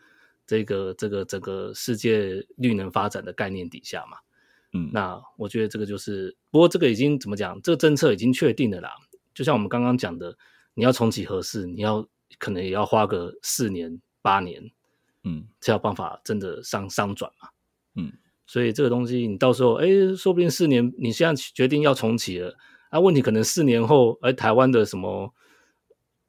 [0.46, 4.18] 这个这个整个世界绿能发展的概念底下嘛。
[4.74, 7.62] 嗯，那我觉得这个就是，不过这个已经怎么讲？
[7.62, 8.92] 这个政策已经确定了啦。
[9.34, 10.38] 就像我们刚刚讲的，
[10.74, 14.62] 你要重启核四，你要可能也要花个四年八年，
[15.24, 17.50] 嗯，才有办法真的商商转嘛。
[17.96, 18.12] 嗯。
[18.50, 22.56] 所以这个东西，你到时候，哎，说不定四年，你现在决定要重启了，
[22.90, 25.34] 啊，问题可能四年后，哎，台湾的什么，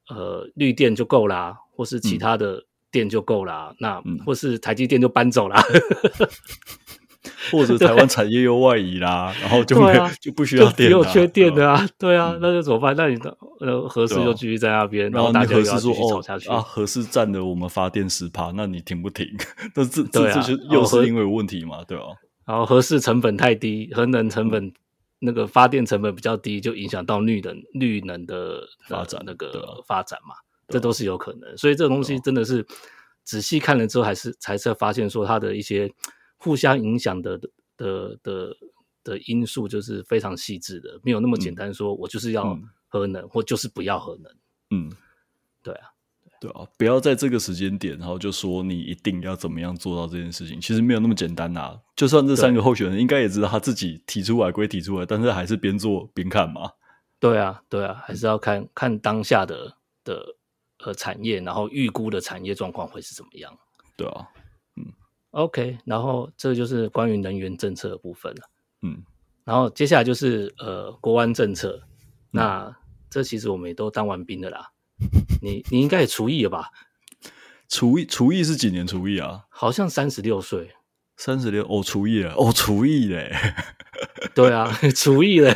[0.09, 5.63] 呃，绿电就够啦，或是其他的电就够啦，嗯、那、嗯、或是台积电就搬走啦。
[7.51, 12.95] 或者台湾产业又外移啦，然后就没有、啊、 就不需要电了，有缺电的啊，对啊，那就怎么办？
[12.95, 16.61] 那你的呃合适就继续在那边，啊、然后大家又要继续吵下去啊。
[16.61, 19.27] 核四占了我们发电十趴，那你停不停？
[19.75, 22.03] 这这这就又是因为有问题嘛，对吧？
[22.45, 24.73] 然后合适成本太低，核能成本、嗯、
[25.19, 30.35] 那个发电成本比较低，就影响到绿能绿能的发展那个发展嘛，
[30.69, 31.57] 这都是有可能。
[31.57, 32.65] 所以这个东西真的是
[33.25, 35.91] 仔细看了之后，还是才是发现说它的一些。
[36.39, 37.37] 互相影响的
[37.77, 38.57] 的的
[39.03, 41.71] 的因素就是非常细致的，没有那么简单。
[41.73, 44.31] 说我就是要核能，嗯、或就是不要核能。
[44.71, 44.91] 嗯，
[45.61, 45.89] 对啊，
[46.39, 50.61] 对啊，不要在这个时间点，然后就说你一定要怎么样做到这件事情。
[50.61, 51.79] 其实没有那么简单呐、啊。
[51.95, 56.71] 就算这三个候选人应该也知道他自己提出来归提出来，但是还是边做边看嘛。
[57.19, 60.35] 对啊，对啊，还是要看看当下的的
[60.85, 63.57] 呃产业，然后预估的产业状况会是怎么样。
[63.97, 64.27] 对啊。
[65.31, 68.49] OK，然后这就是关于能源政策的部分了。
[68.81, 69.03] 嗯，
[69.43, 71.83] 然后接下来就是呃国安政策。
[72.31, 72.75] 那
[73.09, 74.71] 这其实我们也都当完兵的啦。
[75.41, 76.71] 你你应该也除役了吧？
[77.67, 79.45] 除役除役是几年除役啊？
[79.49, 80.71] 好像三十六岁。
[81.19, 83.29] 三十六哦，厨艺了哦，厨艺嘞。
[84.33, 85.53] 对啊，厨艺嘞。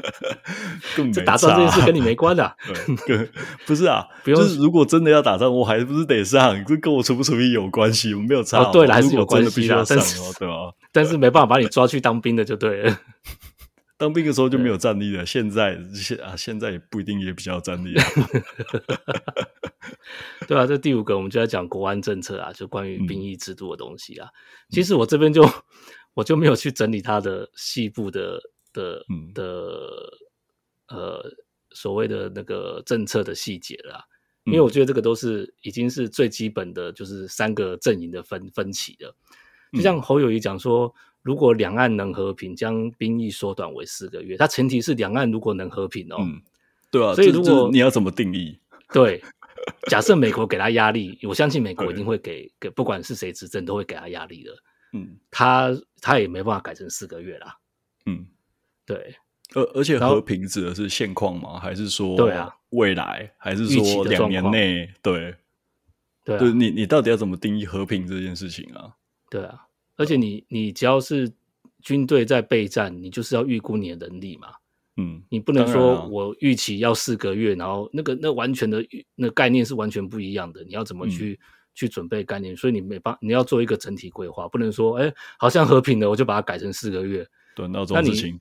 [1.12, 2.56] 这打仗这件事跟你没关的、啊。
[3.06, 3.28] 对，
[3.66, 4.40] 不是啊，不用。
[4.40, 8.62] 就是如果真的要打仗，我还不是得上，这跟我厨不厨艺有关系，我没有差。
[8.62, 10.72] 哦，对了，还是有关系的，但是对吧？
[10.90, 12.98] 但是没办法把你抓去当兵的就对了。
[13.98, 18.04] 当兵的时候就没有战力了，现在现啊现在也不一定也比较有战力啊。
[20.46, 24.28] 对啊，这第五个我们就在讲国安政策啊，就关于兵役制度的东西啊。
[24.28, 25.44] 嗯、其实我这边就
[26.14, 28.40] 我就没有去整理它的细部的
[28.72, 29.42] 的、嗯、的
[30.88, 31.24] 呃
[31.72, 34.04] 所谓的那个政策的细节了，
[34.44, 39.12] 因为我觉得这个都是已经是最基本的，就是三个阵营的分分歧了。
[39.72, 40.94] 就像侯友谊讲说。
[41.28, 46.16] 如果两岸能和平，将兵役缩短为四个月，它前提是两岸如果能和平哦。
[46.20, 46.40] 嗯，
[46.90, 47.14] 对啊。
[47.14, 48.58] 所以如果你要怎么定义？
[48.94, 49.22] 对，
[49.90, 54.52] 假设美国给他压力，我相信美国一定会给给，不管是谁执政都会给他压力的。
[54.94, 57.58] 嗯，他他也没办法改成四个月啦。
[58.06, 58.26] 嗯，
[58.86, 59.14] 对。
[59.54, 61.60] 而而且和平指的是现况吗？
[61.60, 63.30] 还是说对啊未来？
[63.36, 64.90] 还是说两年内？
[65.02, 65.36] 对
[66.24, 68.96] 对、啊、对，你你到底要怎么定义和平这件事情啊？
[69.28, 69.67] 对啊，
[69.98, 71.30] 而且你你只要是
[71.82, 74.48] 军队在备战，你就是要预估你的能力嘛。
[74.96, 78.84] 嗯，你不能说我预期要四个月，然后那个那完全的
[79.14, 80.64] 那概念是完全不一样的。
[80.64, 82.56] 你要怎么去、嗯、去准备概念？
[82.56, 87.24] 所以你没办你要做一个整体规划，不能说哎，好像和平的，我就把它改成四个月。
[87.54, 88.40] 对，那这种事情，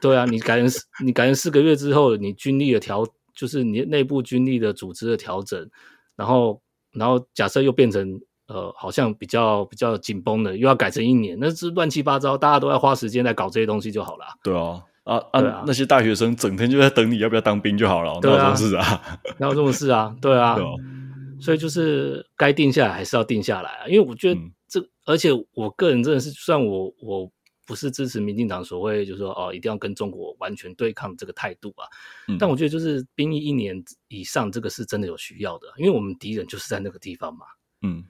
[0.00, 0.68] 对啊，你改成
[1.04, 5.68] 你改成四个月之后，你军力的调就是你内部军力的组织的调整，
[6.14, 14.24] 然后然后假设又变成呃，好像比较比较紧绷的，又要改成一年，那是乱七八糟，大家都要花时间来搞这些东西就好了。
[14.42, 14.84] 对啊。
[15.06, 15.62] 啊啊，啊！
[15.64, 19.20] 那些大学生整天就在等你要不要当兵就好了，哪有这种事啊？
[19.38, 20.12] 哪有这种事啊？
[20.20, 20.56] 对啊，
[21.40, 23.86] 所以就是该定下来还是要定下来啊。
[23.86, 27.30] 因为我觉得这，嗯、而且我个人真的是，虽然我我
[27.64, 31.86] 不是支持民进党所谓就是说哦，一定要跟中国完全对抗这个态度啊，
[32.26, 37.46] 嗯、但我觉得就是兵役一年以上，这个是真的有需要的，因为我们敌人就是在那个地方嘛。
[37.82, 38.02] 嗯，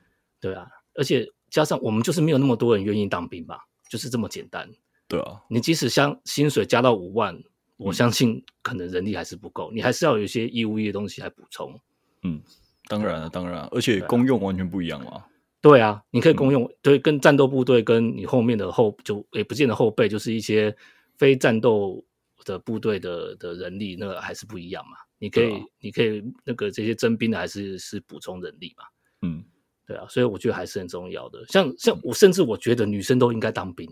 [0.47, 3.59] 对啊，而且加上我们就是没有那么多人愿意当兵吧，
[3.91, 4.71] 就是这么简单。
[5.09, 7.37] 对啊，你即使像薪水加到五万，
[7.77, 11.81] 我相信可能人力还是不够，嗯、你还是要有一些义务役的东西来补充。
[12.23, 12.41] 嗯，
[12.87, 15.25] 当然了，当然了，而且公用完全不一样嘛。
[15.61, 20.77] 对啊，你可以公用，嗯、对，跟战斗部队跟你后面的后就也不见得后备，就是一些
[21.17, 22.05] 非战斗
[22.45, 24.97] 的部队的的人力，那个还是不一样嘛。
[25.19, 28.85] 你可以，啊、你可以那个这些征兵的还是是补充人力嘛。
[29.23, 29.45] 嗯，
[29.87, 31.45] 对啊，所以我觉得还是很重要的。
[31.49, 33.89] 像像我甚至我觉得女生都应该当兵。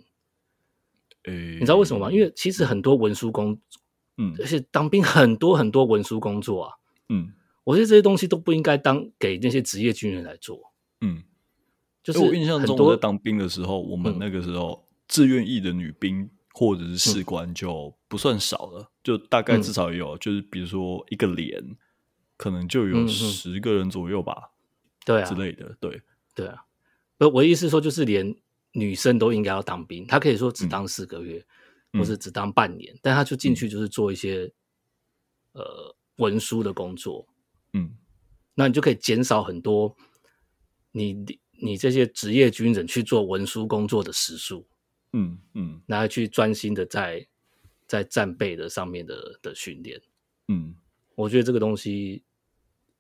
[1.26, 2.12] 你知道为什么吗？
[2.12, 3.58] 因为其实很多文书工，
[4.18, 6.74] 嗯，而且当兵很多很多文书工作啊，
[7.08, 7.32] 嗯，
[7.64, 11.22] 我觉得这些东西都不应该当给那些职业军人来做，嗯，
[12.02, 21.74] 就是我印象中我在当兵的时候，我们那个时候志愿役的女兵或者是士官就不算少了，就大概至少有，就是比如说一个连
[22.36, 24.50] 可能就有十个人左右吧，
[25.04, 25.24] 对啊。
[25.24, 26.02] 之类的，对。
[26.34, 26.64] 对啊，
[27.18, 28.34] 不，我意思说就是连。
[28.76, 31.46] 女生都应该要当兵，她可以说只当四个月，
[31.92, 34.52] 嗯、或是只当半年，嗯、但她就进去就是做一些、
[35.52, 37.24] 嗯、呃文书的工作，
[37.74, 37.94] 嗯，
[38.52, 39.96] 那你就可以减少很多
[40.90, 44.66] 你你这些职业军人去做文书工作的时数，
[45.12, 47.24] 嗯嗯，然后去专心的在
[47.86, 50.02] 在战备的上面的的训练，
[50.48, 50.74] 嗯，
[51.14, 52.24] 我觉得这个东西。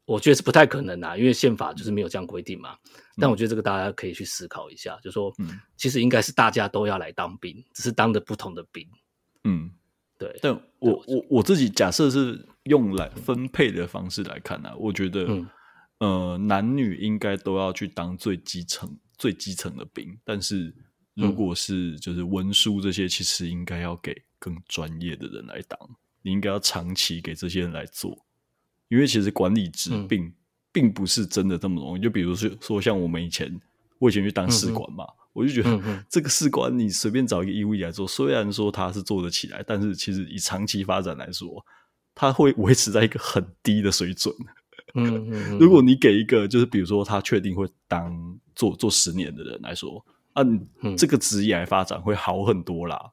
[0.06, 2.76] 我觉得是不太可能啊，因为宪法就是没有这样规定嘛。
[2.84, 8.86] 嗯、但我觉得这个大家可以去思考一下，就是说，嗯，其实应该是大家都要来当兵，只是当的不同的兵。
[9.44, 9.70] 嗯，
[10.18, 10.38] 对。
[10.42, 15.48] 但我我我自己假设是用来分配的方式来看呢、啊，我觉得，嗯、
[16.00, 20.18] 呃，男女应该都要去当最基层、最基层的兵。
[20.22, 20.74] 但是，
[21.14, 25.78] 如果是就是文书这些，其实应该要给更专业的人来当，
[26.22, 28.23] 你应该要长期给这些人来做。
[28.94, 30.32] 因为其实管理职并、嗯、
[30.72, 33.52] 并不是真的这么容易，就比如说说像我们以前，
[33.98, 41.64] 我以前去当试管嘛，嗯、我就觉得、嗯、 这个试管你随便找一个医务役来做，虽然说它是做得起来，但是其实以长期发展来说，
[42.14, 44.32] 它会维持在一个很低的水准。
[44.94, 45.58] 嗯嗯嗯。
[45.58, 50.04] 如果你给一个就是比如说他确定会当做做十年的人来说，
[50.34, 53.10] 按、啊嗯、这个职业来发展会好很多啦。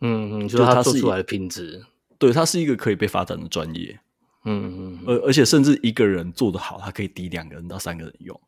[0.00, 1.84] 嗯嗯，就是他做出来的品质，
[2.18, 4.00] 对，他是一个可以被发展的专业。
[4.44, 8.38] 嗯嗯，而而且甚至一个人做得好，他可以抵两个人到三个人用。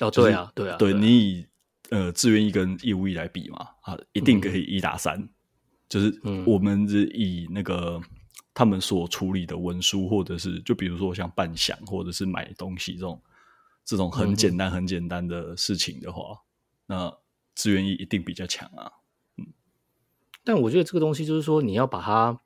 [0.00, 1.46] 哦，对啊，对啊，对你以
[1.90, 5.28] 呃志愿役跟义务役来比嘛，啊，一定可以一打三。
[5.88, 8.00] 就是我们是以那个
[8.54, 13.20] 他们所处理的文书，或者是就比如说像办想或者是买东西这种
[13.84, 16.38] 这种很简单很简单的事情的话，
[16.86, 17.12] 那
[17.54, 18.92] 志愿役一定比较强啊。
[19.36, 19.46] 嗯，
[20.44, 22.38] 但我觉得这个东西就是说，你要把它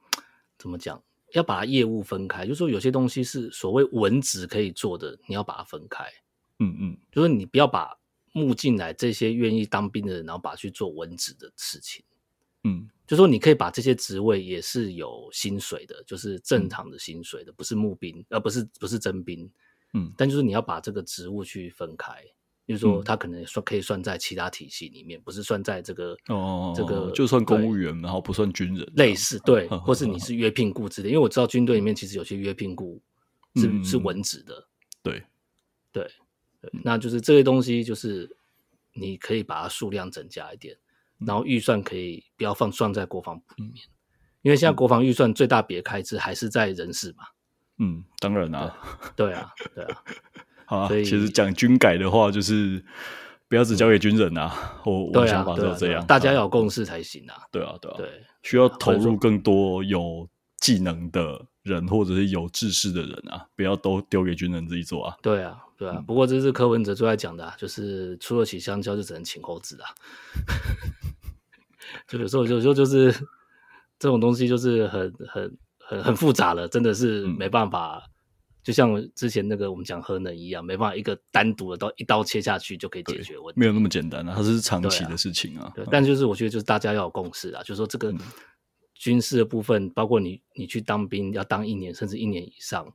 [0.56, 1.02] 怎么讲？
[1.34, 6.04] 要把它业务分开，就是说有些东西是所谓文职可以做的，你要把它分开。
[6.60, 7.92] 嗯嗯，就是你不要把
[8.32, 12.04] 募进来这些愿意当兵的人，然后把去做文职的事情。
[12.62, 19.50] 嗯，就是说你可以把这些职位也是有薪水的，就是正常的薪水的，嗯、不是募兵，而不是不是征兵。
[19.92, 22.24] 嗯，但就是你要把这个职务去分开。
[22.66, 33.00] 就是说，他可能算可以算在其他体系里面，不是算在这个哦，这个就算公务员，然后不算军人，类似对，或是你是约聘雇制的，因为我知道军队里面其实有些约聘雇
[33.56, 34.66] 是是文职的，
[35.02, 35.22] 对。
[35.92, 36.10] 对
[36.60, 38.36] 对，那就是这些东西，就是
[38.94, 40.76] 你可以把它数量增加一点，
[41.18, 43.76] 然后预算可以不要放算在国防部里面，
[44.42, 47.26] 因为现在国防预算最大笔开支还是在人事嘛，
[47.78, 48.76] 嗯，当然啦，
[49.14, 50.02] 对啊，对啊。
[50.66, 52.82] 啊，其实讲军改的话，就是
[53.48, 54.52] 不不要只交给军人啊！
[54.84, 57.36] 我我的想法就是这样，大家要有共识才行啊。
[57.52, 58.10] 对啊，对啊，对，
[58.42, 65.14] 需要投入更多有技能的人，或者是有知识的人啊，不要都丢给军人自己做啊。
[65.22, 66.02] 对啊，对啊。
[66.04, 69.86] 不过这是柯文哲最爱讲的，就是出得起香蕉就只能请猴子啊。
[72.08, 73.12] 就有时候，有时候就是
[74.00, 78.02] 这种东西，就是很很很很复杂了，真的是没办法。
[78.64, 85.70] 嗯、就像之前那个我们讲核能一样，没办法一个单独的刀一刀切下去就可以解决问题，没有那么简单啊，它是长期的事情啊。
[85.74, 88.14] 对，但就是我觉得就是大家要有共识啊，就是说这个
[88.94, 92.90] 军事的部分，包括你你去当兵要当一年甚至一年以上，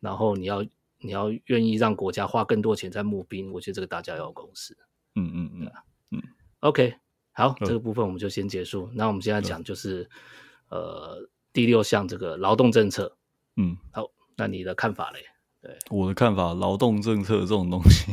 [0.00, 0.62] 然后你要
[1.00, 4.76] 你要愿意让国家花更多钱在募兵，我觉得这个大家要有共识。
[5.16, 5.72] 嗯嗯嗯
[6.10, 6.22] 嗯
[6.60, 6.94] ，OK。
[7.32, 8.90] 好，这个部分我们就先结束。
[8.92, 10.10] 那我们现在讲就是，
[10.70, 13.16] 呃，第六项这个劳动政策。
[13.54, 15.18] 嗯，好，那你的看法嘞？
[15.60, 18.12] 对，我的看法，劳动政策这种东西，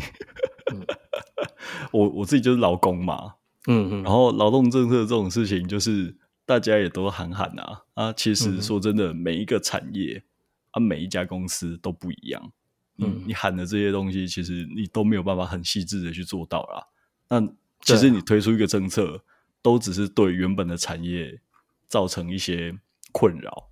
[1.94, 3.36] 我我自己就是劳工嘛。
[3.68, 4.04] 嗯嗯。
[4.04, 8.14] 然后劳动政策这种事情，就是大家也都喊喊啊啊。
[8.14, 10.24] 其实说真的，每一个产业
[10.72, 12.52] 啊，每一家公司都不一样。
[12.98, 16.88] 嗯，你喊的这些东西，其实你都没有办法很细致的去做到啦。
[17.30, 17.42] 那
[17.82, 19.24] 其实你推出一个政策，
[19.62, 21.40] 都只是对原本的产业
[21.88, 22.76] 造成一些
[23.12, 23.70] 困扰。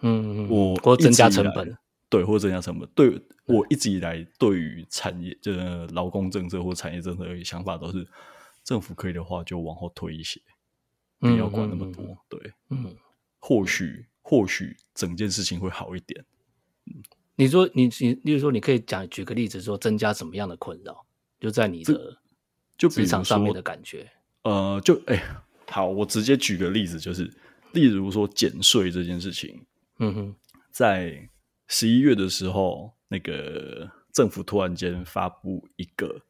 [0.00, 1.76] 嗯，我或增加成本，
[2.08, 2.88] 对，或增加成本。
[2.94, 8.06] 对，我一直以来对于产业，就是劳工政策或产业政策的想法，都是
[8.64, 10.40] 政府可以的话就往后推一些，
[11.18, 12.16] 不要管那么多。
[12.28, 12.94] 对，嗯，
[13.38, 16.24] 或许或许整件事情会好一点。
[16.86, 17.02] 嗯，
[17.36, 21.04] 你说你你，例如说，你可以讲举个例子，说增加什么样的困扰？
[21.40, 22.18] 就在你的。
[22.78, 24.06] 就职场上面的感觉，
[24.42, 25.22] 呃，就哎、欸，
[25.66, 27.24] 好，我直接举个例子，就是
[27.72, 29.58] 例如说减税这件事情，
[29.98, 30.34] 嗯哼，
[30.70, 31.30] 在
[31.66, 36.22] 十一月的时候，那个政府突然间发布一个，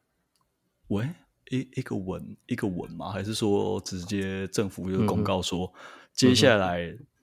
[0.87, 1.07] 喂，
[1.49, 3.11] 一一个文，一个文吗？
[3.11, 5.79] 还是说直接政府就公告说，嗯、
[6.13, 6.81] 接下来、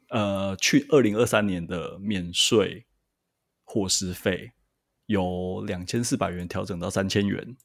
[0.08, 2.86] 嗯、呃，去二零二三年的免税
[3.64, 4.52] 伙食费
[5.06, 7.56] 由两千四百元调整到三千元。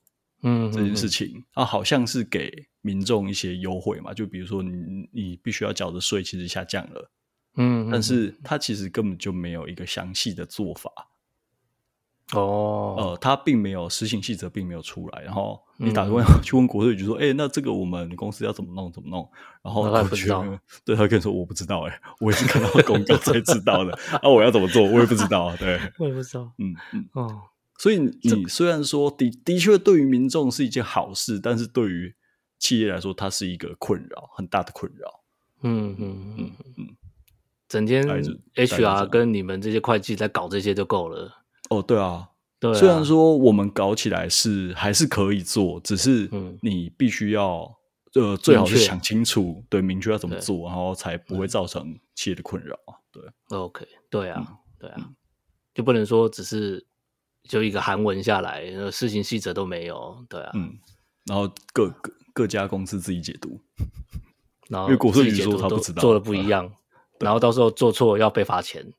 [0.41, 7.11] 嗯，这件事情啊，好像是给民众一些优惠嘛，就比如说你你必须要缴的税其实下降了，
[7.55, 10.91] 嗯，但是他其实根本就没有一个详细的做法，
[12.33, 19.29] 哦，呃，他并没有实行细则，并没有出来，然后你打电话去问国税局说，哎、嗯欸，那这个我们公司要怎么弄怎么弄，
[19.61, 20.45] 然后他不知道，
[20.85, 24.83] 对他跟你说我不知道、欸，哎，我也是看到公告才知道的，啊，我要怎么做？
[24.83, 27.41] 我也不知道，对，我也不知道，嗯嗯哦。
[27.77, 32.13] 所以你虽然说的的确对于民众是一件好事，但是对于
[32.57, 35.21] 企业来说，它是一个困扰，很大的困扰。
[35.61, 36.35] 嗯嗯。
[36.37, 36.87] 嗯嗯，
[37.69, 38.05] 整天
[38.55, 41.31] HR 跟你们这些会计在搞这些就够了。
[41.69, 42.27] 哦，对啊，
[42.59, 42.73] 对啊。
[42.73, 46.29] 虽然说我们搞起来是还是可以做，只是
[46.61, 47.73] 你必须要
[48.15, 52.99] 呃最好是想清楚，对，明确要怎么做，然后才不会造成企业的困扰啊。
[53.11, 53.23] 对
[53.57, 55.09] ，OK，对啊，对啊，
[55.73, 56.85] 就不能说只是。
[57.47, 60.77] 就一个韩文下来，事情细则都没有，对啊，嗯，
[61.25, 63.59] 然后各各各家公司自己解读，
[64.67, 66.71] 然后因为国税局说他不知道，做的不一样，啊、
[67.19, 68.93] 然后到时候做错要被罚钱，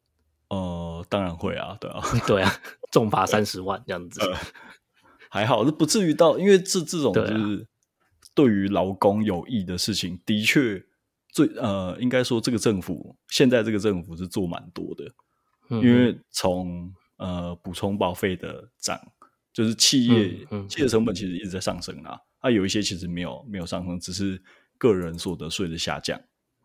[0.49, 2.53] 呃，当然会啊，对啊， 对啊，
[2.91, 4.37] 重罚三十万这样子，呃、
[5.29, 7.67] 还好，这不至于到，因为这这种就是
[8.35, 10.83] 对于劳工有益的事情，的确
[11.33, 15.05] 最呃，应该说这个政府现在这个政府是做蛮多的，
[15.71, 18.99] 嗯、因为从呃，补充保费的涨，
[19.53, 22.19] 就是企业、嗯嗯、企业成本其实一直在上升啊。
[22.41, 24.43] 它、啊、有一些其实没有没有上升，只是
[24.79, 26.19] 个人所得税的下降。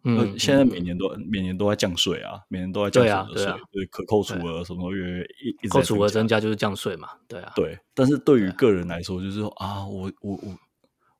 [0.07, 7.51] 嗯，现在每年都、嗯、每年都在降税啊，每年都在降税，对、啊对啊、可扣除额什么月月一一扣除额增加就是降税嘛，对啊。
[7.55, 10.57] 对，但是对于个人来说，就是说啊，我我我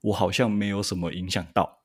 [0.04, 1.82] 我好像没有什么影响到，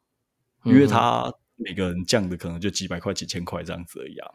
[0.65, 4.29] 因为他每个人降的可能就几百块、几千块这样子而已啊。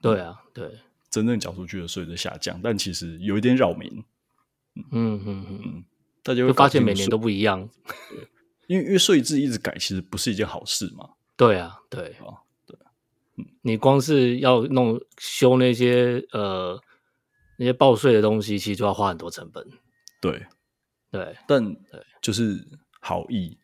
[0.00, 0.70] 对啊，对。
[1.10, 4.04] 真正缴出去的税在下降，但其实有一点扰民。
[4.92, 5.84] 嗯嗯嗯，
[6.22, 7.68] 大家会发现每年都不一样。
[8.08, 8.28] 对，
[8.68, 11.10] 因为因为税制一直改，其实不是一件好事嘛。
[11.40, 12.76] 对啊，对啊，对。
[13.38, 16.78] 嗯，你光是要弄修那些呃
[17.56, 19.66] 那些报税的东西，其实就要花很多成本。
[20.20, 20.46] 对
[21.10, 21.64] 对，但
[22.20, 22.62] 就是
[23.00, 23.58] 好意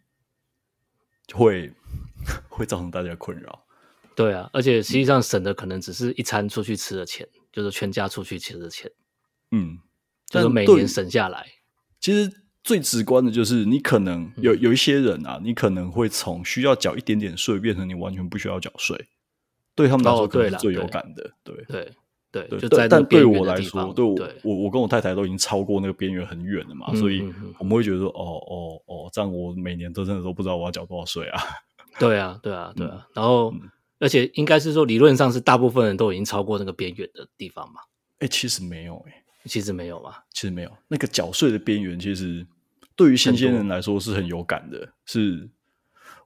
[1.35, 1.71] 会
[2.49, 3.67] 会造成大家困扰。
[4.15, 8.91] 对啊，而且实际上省的可能只是一餐出去吃的钱，嗯、就是全家出去吃的钱。
[9.51, 9.79] 嗯，
[10.31, 11.47] 就是每年省下来。
[12.01, 12.33] 其实
[12.67, 19.07] 最直观的就是，你可能有有一些人啊，你可能会从需要缴一点点税，变成你完全不需要缴税。
[19.77, 21.31] 对他们来说，可能是最有感的。
[21.45, 21.95] 对对
[22.33, 27.23] 对，对，就在但对我来说，对我我我跟我太太都已经超过那个边缘很远了嘛，嗯、所以
[27.61, 31.41] 我们会觉得说，哦哦哦，这样我每年都真的都不知道我要缴多少税啊。
[32.01, 32.95] 对啊，对啊，对啊。
[32.97, 33.61] 嗯、然后，嗯、
[34.01, 37.81] 而且应该是说，理论上是大部分人都已经超过那个边缘的地方嘛。
[38.19, 40.71] 哎，其实没有，哎，其实没有嘛，其实没有。
[40.89, 42.47] 那个缴税的边缘，其实
[42.97, 44.95] 对于新鲜人来说是很有感的。
[45.05, 45.49] 是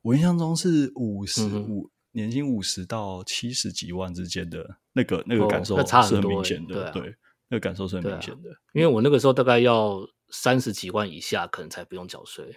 [0.01, 1.91] 我印象中是五十五。
[2.13, 7.17] 年薪五十到七十几万之间的那个那个感受是很明显的，哦欸对，啊、对，
[7.47, 8.57] 那个感受是很明显的，啊。
[8.73, 12.57] 因为我那个时候大概要三十几万以下，可能才不用缴税。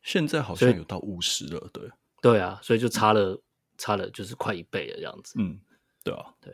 [0.00, 1.90] 现在好像有到五十了，对，
[2.22, 3.42] 对啊，所以就差了，嗯、
[3.76, 5.34] 差了就是快一倍了这样子。
[5.38, 5.60] 嗯，
[6.02, 6.50] 对啊，对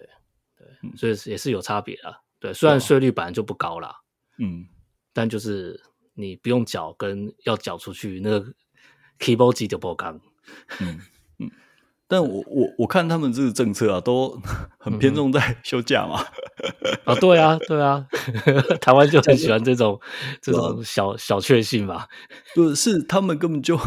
[0.58, 2.18] 对，所以也是有差别啊。
[2.40, 3.94] 对，虽然税率本来就不高啦，
[4.38, 4.66] 嗯，
[5.12, 5.80] 但就是
[6.14, 8.52] 你不用缴，跟要缴出去那个
[9.18, 10.20] keyboard 机就不刚。
[10.80, 11.00] 嗯。
[12.08, 14.38] 但我我我看他们这个政策啊，都
[14.78, 16.22] 很偏重在休假嘛。
[16.58, 18.06] 嗯、 啊，对啊，对啊，
[18.82, 19.98] 台湾就很喜欢这种
[20.42, 22.06] 这种小小确幸吧。
[22.54, 23.78] 就是，他们根本就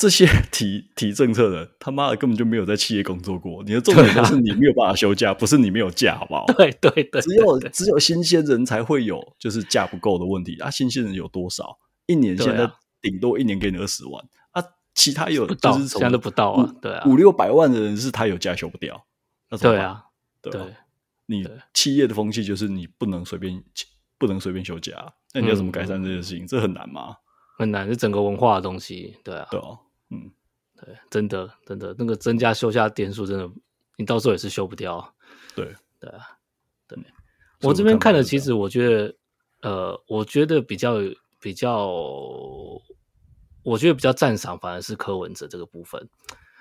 [0.00, 3.62] 这些 提提政策的，他妈的根本就没有在企业工作过。
[3.64, 6.46] 你的重点就是你没有办法休假，不是你没有假，好不好？
[6.56, 10.70] 对对对，只有只有新鲜人才会有就是假不够的问题啊。
[10.70, 11.76] 新鲜人有多少？
[12.06, 12.66] 一年现在
[13.02, 14.64] 顶多一年给你二十万啊。
[14.94, 19.04] 其他有就是现在都不到啊，对啊，五六百万的人是他有假休不掉，
[19.50, 20.04] 那对啊，
[20.40, 20.62] 对，对
[21.26, 23.62] 你企业的风气就是你不能随便
[24.18, 26.46] 不能随便休假，那你要怎么改善这件事情？
[26.46, 27.16] 这很难吗？
[27.58, 29.78] 很难，是整个文化的东西，对啊，对啊，
[30.10, 30.30] 嗯，
[30.76, 33.50] 对，真的真的那个增加休假天数，真的
[33.96, 35.14] 你到时候也是休不掉，
[35.54, 36.26] 对对啊，
[36.86, 36.98] 对，
[37.62, 39.16] 我这边看了，其实我觉得，
[39.62, 40.96] 呃，我觉得比较
[41.40, 41.90] 比较。
[43.62, 46.08] 我觉得比较赞赏反而是柯文哲这个部分。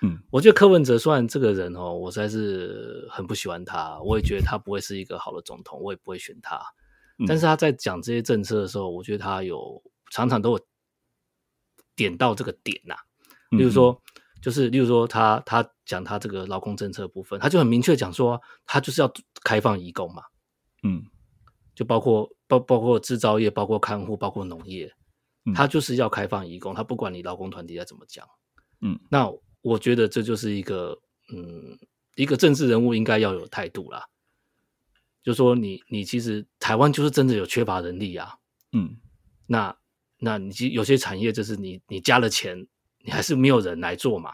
[0.02, 6.58] 嗯，我觉得柯文哲虽然这个人哦，我实在是很不喜欢他，我也觉得他不会是一个好的总统，我也不会选他。
[7.18, 9.82] 嗯，但是他在讲这些政策的时候，我觉得他有
[10.12, 10.60] 常常都有
[11.96, 12.96] 点到这个点呐。
[13.50, 14.02] 例如说，
[14.42, 19.12] 就是例如说他他讲他这个劳工政策部分，他就很明确讲说，他就是要
[19.44, 20.24] 开放移工嘛。
[20.84, 21.04] 嗯，
[21.76, 24.94] 就包括包包括制造业，包括看护，包括农业。
[25.56, 28.28] 他就是要开放移工，他不管你劳工团体在怎么讲，
[28.82, 29.32] 嗯，那
[29.62, 30.96] 我觉得这就是一个，
[31.34, 31.80] 嗯，
[32.16, 34.06] 一个政治人物应该要有态度啦。
[35.24, 38.36] 就说你，你其实台湾就是真的有缺乏人力啊，
[38.74, 38.98] 嗯，
[39.48, 39.76] 那
[40.20, 42.68] 那你有些产业就是你你加了钱，
[43.04, 44.32] 你还是没有人来做嘛。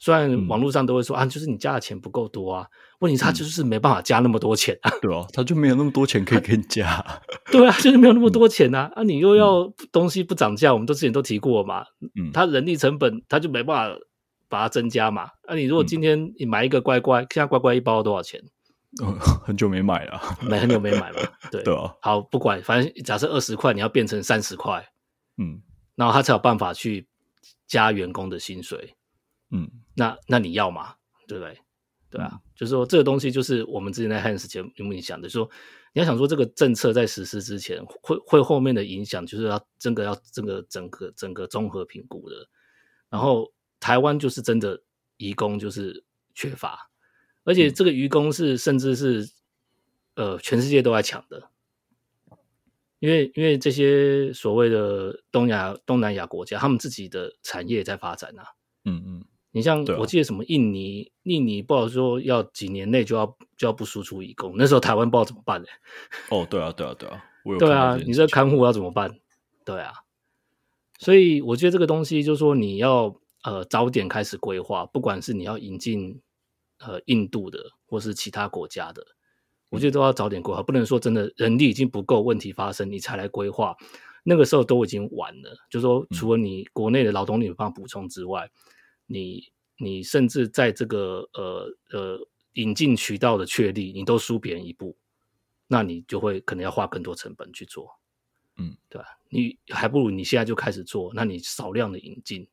[0.00, 2.66] 虽然网络上都会说、嗯、啊，就是你加的钱不够多啊，
[3.00, 7.04] 问题是他就是没办法加那么多钱啊， 对啊，他就没有那么多钱可以给你加，
[7.50, 11.84] 对啊，就是没有那么多钱啊，嗯、啊，你又要东西不涨价，我们都之前都提过嘛，
[12.14, 13.98] 嗯，他人力成本他就没办法
[14.48, 18.40] 把它增加嘛，啊，你如果今天你买一个乖乖，现在乖乖一包多少钱？
[19.02, 21.20] 嗯， 很久没买了，没很久没买了，
[21.50, 24.86] 对对啊，好不管，反正假设二十块，你要变成三十块，
[25.38, 25.60] 嗯，
[25.96, 27.08] 然后他才有办法去
[27.66, 28.96] 加员工的薪水。
[29.50, 30.94] 嗯，那那你要嘛，
[31.26, 31.58] 对不对？
[32.10, 35.48] 对啊，嗯、就是说这个东西就是我们之前在汉时节目里面讲的，说
[35.92, 42.48] 你要想说这个政策在实施之前会会后面的影响，就是要真的要这个整个整个综合评估的。
[43.10, 44.82] 然后台湾就是真的
[45.18, 46.90] 移工就是缺乏，
[47.44, 49.30] 而且这个移工是甚至是
[50.14, 51.50] 呃全世界都在抢的，
[52.98, 58.44] 因为因为这些所谓的东亚东南亚国家，他们自己的产业在发展啊，
[58.84, 59.24] 嗯嗯。
[59.50, 63.26] 你像我记得什么印尼，啊、印尼不好说要几年内就要
[63.56, 65.66] 就要不输出移工，那时候台湾不知道怎么办呢？
[66.30, 67.22] 哦，对啊，对啊，对啊，
[67.58, 69.18] 对啊，你这看护要怎么办？
[69.64, 69.92] 对啊，
[70.98, 76.20] 所以我觉得这个东西就是说你要呃早点开始规划，不管是你要引进
[76.78, 79.02] 呃印度的或是其他国家的，
[79.70, 83.76] 我觉得都要早点规划，不能说真的人力已经不够，问题发生你才来规划，
[84.24, 85.54] 那个时候都已经晚了。
[85.70, 88.50] 就是说除了你国内的劳动力没办法补充之外，
[89.06, 89.42] 你
[89.76, 92.18] 你甚至在这个呃呃
[92.54, 94.96] 引进渠道的确立，你都输别人一步，
[95.66, 97.90] 那你就会可能要花更多成本去做，
[98.56, 99.06] 嗯，对吧？
[99.28, 102.48] 你还不如你现在就开始做，那你少量的引进，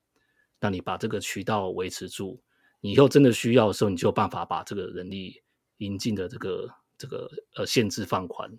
[0.60, 2.42] 那你把这个渠道维持住，
[2.82, 5.42] 你以后真的需要的时候，你就有办法把这个人力
[5.78, 8.52] 引进的这个这个呃限制放宽，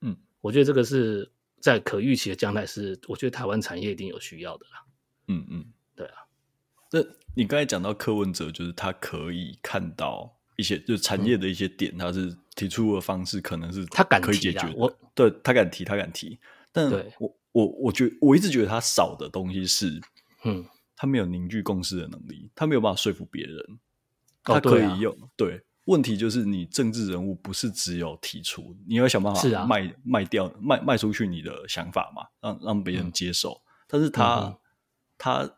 [0.00, 1.30] 嗯，我觉得这个是
[1.60, 4.84] 在可预期的将来是，我觉得台湾产业一定有需要的啦，
[5.28, 5.64] 嗯嗯，
[5.94, 6.26] 对啊，
[6.90, 7.00] 那。
[7.36, 14.74] 你刚才讲到柯文哲，就是他可以看到一些，就是产业的一些点，嗯、他是提出的方式，可能是他敢可以解决的。
[14.76, 16.38] 我对他敢提，他敢提。
[16.70, 20.00] 但我我我觉得我一直觉得他少的东西是，
[20.44, 20.64] 嗯，
[20.94, 23.80] 他没有凝聚共识的能力，他没有办法说服别人。
[24.44, 33.50] 他可以用，哦对，啊、对问题就是你政治人物不是只有提出，你要想办法卖、啊、卖掉卖卖出去你的想法嘛，让让别人接受。
[33.50, 34.56] 嗯、但是他、嗯、
[35.18, 35.50] 他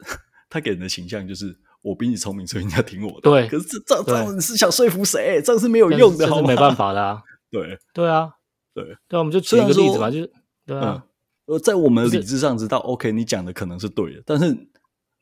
[0.50, 3.30] 他给人的形象就是我比你聪明，所以你要听我的。
[3.30, 5.40] 对，可是这这样子是想说服谁？
[5.44, 6.48] 这样是没有用的，好吗？
[6.48, 7.22] 没办法的、 啊。
[7.50, 8.30] 对对啊，
[8.74, 10.32] 对对，我们就举一个例子嘛，就是
[10.66, 11.04] 对啊。
[11.46, 14.68] 呃、嗯，在我们的理智上知道，OK，你讲的可能是对的，但是。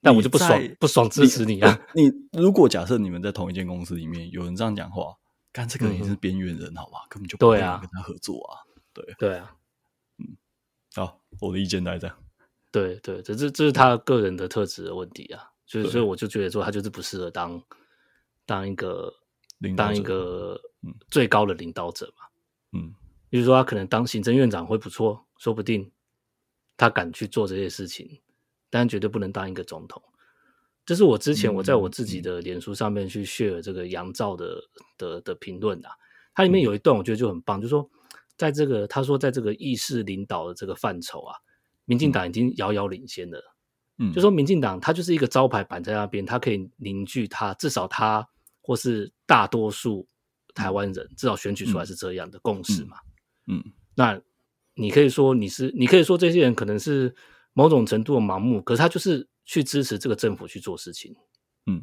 [0.05, 1.81] 但我就不爽，不爽支持你啊！
[1.97, 5.17] 你 如果假设你们在同一间公司里面，有人这样讲话，
[5.51, 7.07] 干这个人也是边缘人，好吧？
[7.09, 8.61] 根本就不会跟他合作啊！
[8.93, 9.57] 对对啊，
[10.19, 10.37] 嗯，
[10.95, 12.15] 好，我的意见来这样。
[12.71, 17.63] 对对，这这这是他个人的特质的问题啊，所以所以我就觉得说他就是不适合当
[18.45, 19.11] 当一个
[19.75, 20.61] 当一个
[21.09, 22.27] 最高的领导者嘛。
[22.73, 22.93] 嗯，
[23.31, 25.91] 比如说他可能当行政院长会不错，说不定
[26.77, 28.21] 他敢去做这些事情。
[28.77, 30.03] 但绝对不能当一个总统，
[30.85, 34.61] 这是我之前我在我自己的脸书上面去 share 这个杨照的
[34.99, 35.91] 的的评论啊，
[36.35, 37.89] 它里面有一段我觉得就很棒，就是说
[38.37, 41.37] 在这个他说在这个意识领导的这个范畴啊，
[41.85, 43.41] 民进党已经遥遥领先了，
[43.99, 48.29] 嗯，就说民进党它就是一个招牌摆在那边，它可以凝聚他至少他
[48.61, 50.05] 或是大多数
[50.53, 52.97] 台湾人至少选举出来是这样的共识嘛，
[53.47, 53.63] 嗯，
[53.95, 54.21] 那
[54.75, 57.15] 你可以说你是你可以说这些人可能是。
[57.55, 61.15] 某种程度的盲目，可是他就是去支持这个政府去做事情，
[61.67, 61.83] 嗯，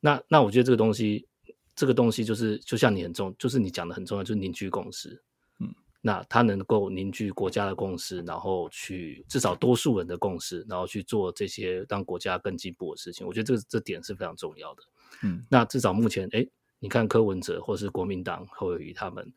[0.00, 1.26] 那那我觉得这个东西，
[1.74, 5.22] 这个东西就是就像你很重，就是你讲的很重要，就是凝聚共识，
[5.60, 14.82] 嗯，那他能够凝聚国家的共识，然后去至少多数人的共识，然后去做这些让国家更进步的事情，我觉得这这点是非常重要的，
[15.22, 16.46] 嗯，那至少目前，哎，
[16.78, 19.32] 你看柯文哲或是国民党侯友谊他们，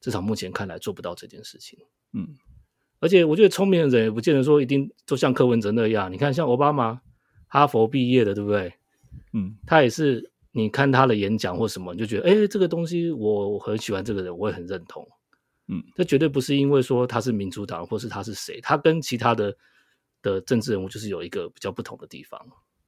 [0.00, 1.78] 至少目前看来做不到这件事情，
[2.12, 2.36] 嗯。
[3.02, 6.10] 而且我觉得聪明的人也不见得说一定都像柯文哲那样。
[6.10, 7.00] 你看，像奥巴马，
[7.48, 8.72] 哈佛毕业的，对不对？
[9.32, 10.30] 嗯，他也是。
[10.54, 15.02] 你看他的演讲或什么，你就觉得，哎，这个东西我很喜欢这个人，我也很认同。
[15.68, 19.56] 嗯，这绝对不是因为说他是民主党，或是他是谁，他跟其他的
[20.20, 22.38] 的政治人物就是有一个比较不同的地方。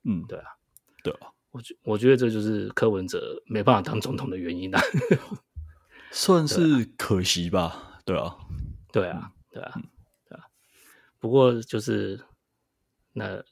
[0.05, 0.45] 嗯，对啊，
[1.03, 4.79] 对啊，我觉我觉得这就是柯文哲没办法当总统的原因啊。
[6.13, 8.03] 算是可惜吧？
[8.05, 8.37] 对啊，
[8.93, 9.81] 对啊，对啊。
[11.25, 12.21] 不过就是
[13.15, 13.43] 那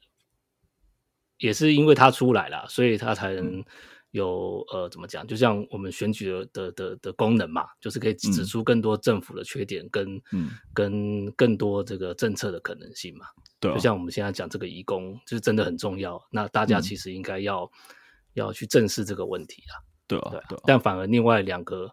[1.39, 3.65] 也是因为他出来了，所以他才能
[4.11, 5.27] 有呃怎么讲？
[5.27, 13.25] 就像我们选举的的的的功能嘛，就是可以指出更多政府的缺点跟嗯跟更多这个政策的可能性嘛。
[13.59, 16.23] 对、啊，就像我们现在讲这个移工，就是真的很重要。
[16.31, 17.71] 那大家其实应该要、嗯、
[18.35, 19.81] 要去正视这个问题啊。
[20.07, 20.63] 对啊，对啊。
[20.67, 21.91] 但反而另外两个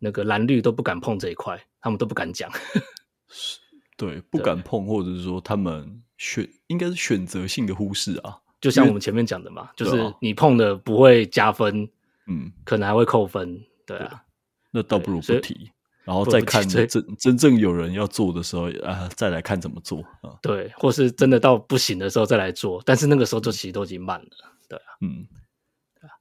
[0.00, 2.50] 那个蓝绿都不敢碰这一块，他们都不敢讲。
[3.30, 3.60] 是。
[3.96, 8.38] 对，不敢碰，或者是说他们选应该是选择性的忽视啊。
[8.60, 11.88] 就像我们前面讲的嘛，就是你碰的不会加分，
[12.26, 13.62] 嗯，可能还会扣分。
[13.86, 14.24] 对啊，
[14.70, 15.70] 那倒不如不提，
[16.04, 16.88] 然后再看真
[17.18, 20.32] 真正有人要做的时候啊，再来看怎么做啊。
[20.40, 24.28] 对，或是真的到不行的时候再来做，但是那个时候就其实都已经慢了。
[24.66, 25.26] 对啊，嗯，
[26.00, 26.12] 对啊。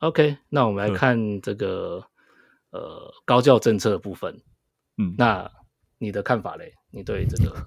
[0.00, 2.04] OK，那我们来看这个
[2.70, 4.38] 呃高教政策的部分。
[4.98, 5.50] 嗯，那
[5.98, 6.74] 你的看法嘞？
[6.90, 7.54] 你对这个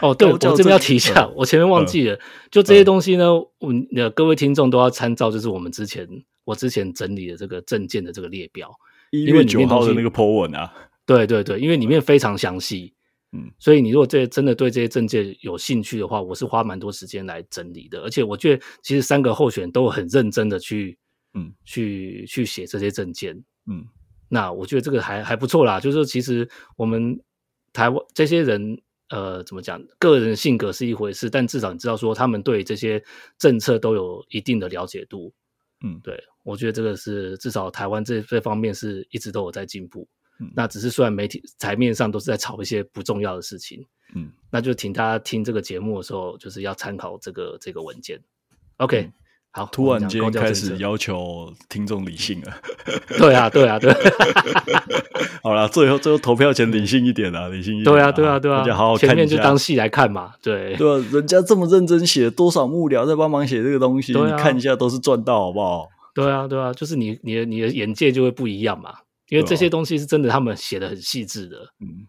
[0.00, 2.18] 哦，对我这边要提一下，我前面忘记了，
[2.50, 6.06] 就这些东西呢，我们的各位听众都要参照，就是我们之前
[6.44, 8.72] 我之前整理的这个证件的这个列表，
[9.10, 10.72] 一月九号的那个 po 文啊，
[11.06, 12.94] 对对对，因为里面非常详细，
[13.32, 20.98] 嗯，所以你如果这真的对这些证件有兴趣的话，我是花蛮多时间来整理的，而且我觉得其实三个候选都很认真的去，
[21.34, 23.86] 嗯，去去写这些证件，嗯。
[24.34, 27.20] 那我觉得这个还还不错啦，就是说其实我们
[27.70, 28.80] 台湾这些人，
[29.10, 33.04] 呃，怎么讲，个人性格是一回事，但至少你知道说他们对这些
[33.36, 35.30] 政策都有一定的了解度，
[35.84, 40.08] 嗯，对，我觉得这个是至少台湾这这方面是一直都有在进步，
[40.40, 48.18] 嗯，那只是虽然媒体台面上都是在炒一些不重要的事情，嗯，那就请大家听这个节目的时候，就是要参考这个这个文件
[48.78, 49.02] ，OK。
[49.02, 49.12] 嗯
[49.54, 52.56] 好，突然间开始要求听众理性了。
[53.18, 53.92] 对啊，对啊，对。
[55.44, 57.84] 好了，最后最后投票前理性一点啊，理性一点。
[57.84, 58.60] 对啊，对啊，对啊。
[58.60, 59.06] 大家好好看下。
[59.08, 60.32] 前面就当戏来看嘛。
[60.40, 60.74] 对。
[60.76, 65.86] 对啊，人家这么认真写，多少幕僚在帮忙写这个东西，你看一下都是赚到，好不好？
[66.14, 68.94] 对啊，对啊，就是你你的你的眼界就会不一样嘛，
[69.28, 71.58] 因为这些东西是真的，他们写的很细致的。
[71.78, 72.06] 嗯。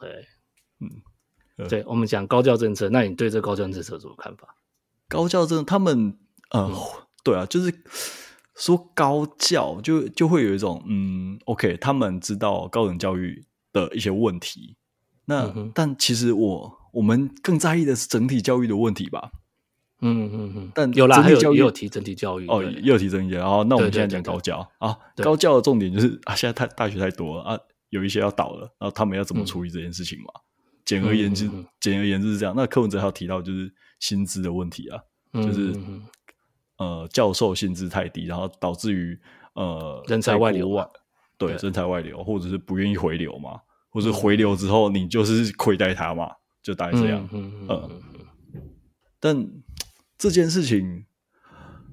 [0.00, 0.26] 对。
[0.80, 1.68] 嗯。
[1.68, 4.48] 对，我们讲高教政策，那你对这高教政策有什么看法？
[5.08, 6.18] 高教政策，他们。
[6.52, 6.74] 呃、嗯，
[7.24, 7.72] 对啊，就是
[8.54, 14.76] 说高教就就会有一种嗯，OK，他们知道高等教育的一些问题，
[15.24, 19.30] 那、嗯、但其实我我们更在意的是整体教育的问题吧？
[20.04, 23.40] 嗯嗯嗯，但有啦，还有也有提整体教育哦，也有提整体教育。
[23.40, 27.58] 然后，那我们现在讲高教啊，高教的重点就是啊，现在太大学太多了啊，
[27.90, 30.26] 有一些要倒了，然后他们要怎么处理这件事情嘛？
[30.84, 31.48] 简、嗯、而言之，
[31.80, 32.52] 简、而言之是这样。
[32.56, 35.00] 那柯文哲还有提到就是薪资的问题啊，
[35.34, 36.02] 嗯、就是、嗯、
[36.82, 39.18] 呃教授薪资太低，然后导致于
[39.54, 40.86] 呃人才外流外，
[41.38, 43.60] 对，人才外流，或者是不愿意回流嘛，
[43.90, 46.30] 或者回流之后你就是亏待他嘛，
[46.62, 47.68] 就大概这样，嗯嗯嗯。
[47.68, 47.90] 呃
[49.24, 49.46] 但
[50.18, 51.04] 这件事情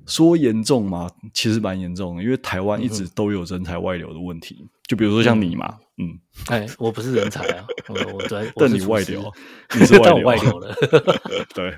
[0.09, 1.09] 说严重吗？
[1.33, 4.57] 其实蛮严重的，因为台湾一直都有人才外流的问题。
[4.61, 9.31] 嗯、就比如说像你嘛，嗯，哎，我不是人才啊，我我在，但你外流，
[9.79, 10.75] 你是外流，外流了，
[11.55, 11.77] 对，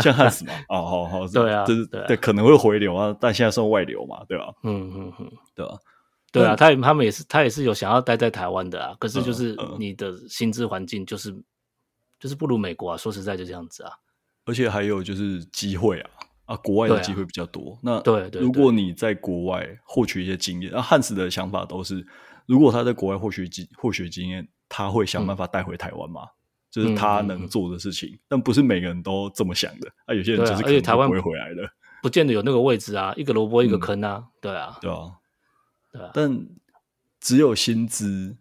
[0.00, 4.52] 像汉斯嘛， 哦，好好，对啊，就是对，可能会回流啊，但现在算外流嘛，对吧？
[4.62, 5.78] 嗯嗯嗯，对吧？
[6.32, 11.34] 对啊，他他们也是，他也是有想要待在台湾的啊，可是就是你的薪资环境就是
[12.20, 13.92] 就是不如美国啊，说实在就这样子啊。
[14.44, 16.10] 而且还有就是机会啊
[16.46, 17.72] 啊，国外的机会比较多。
[17.74, 22.06] 啊、那对，对，对，如果你在国外获取一些经验，那汉斯的想法都是，
[22.46, 26.30] 如果他在国外获取经获取经验，他会想办法带回台湾嘛，嗯、
[26.70, 28.18] 就是他能做的事情。
[28.28, 29.88] 但不是每个人都这么想的。
[30.06, 31.68] 啊，有些人就是可能不会回来的，
[32.02, 34.96] 不见得有那个位置啊，一个萝卜一个坑啊，嗯、对啊，对啊，
[35.92, 36.10] 对啊。
[36.14, 36.46] 但
[37.20, 38.36] 只有薪资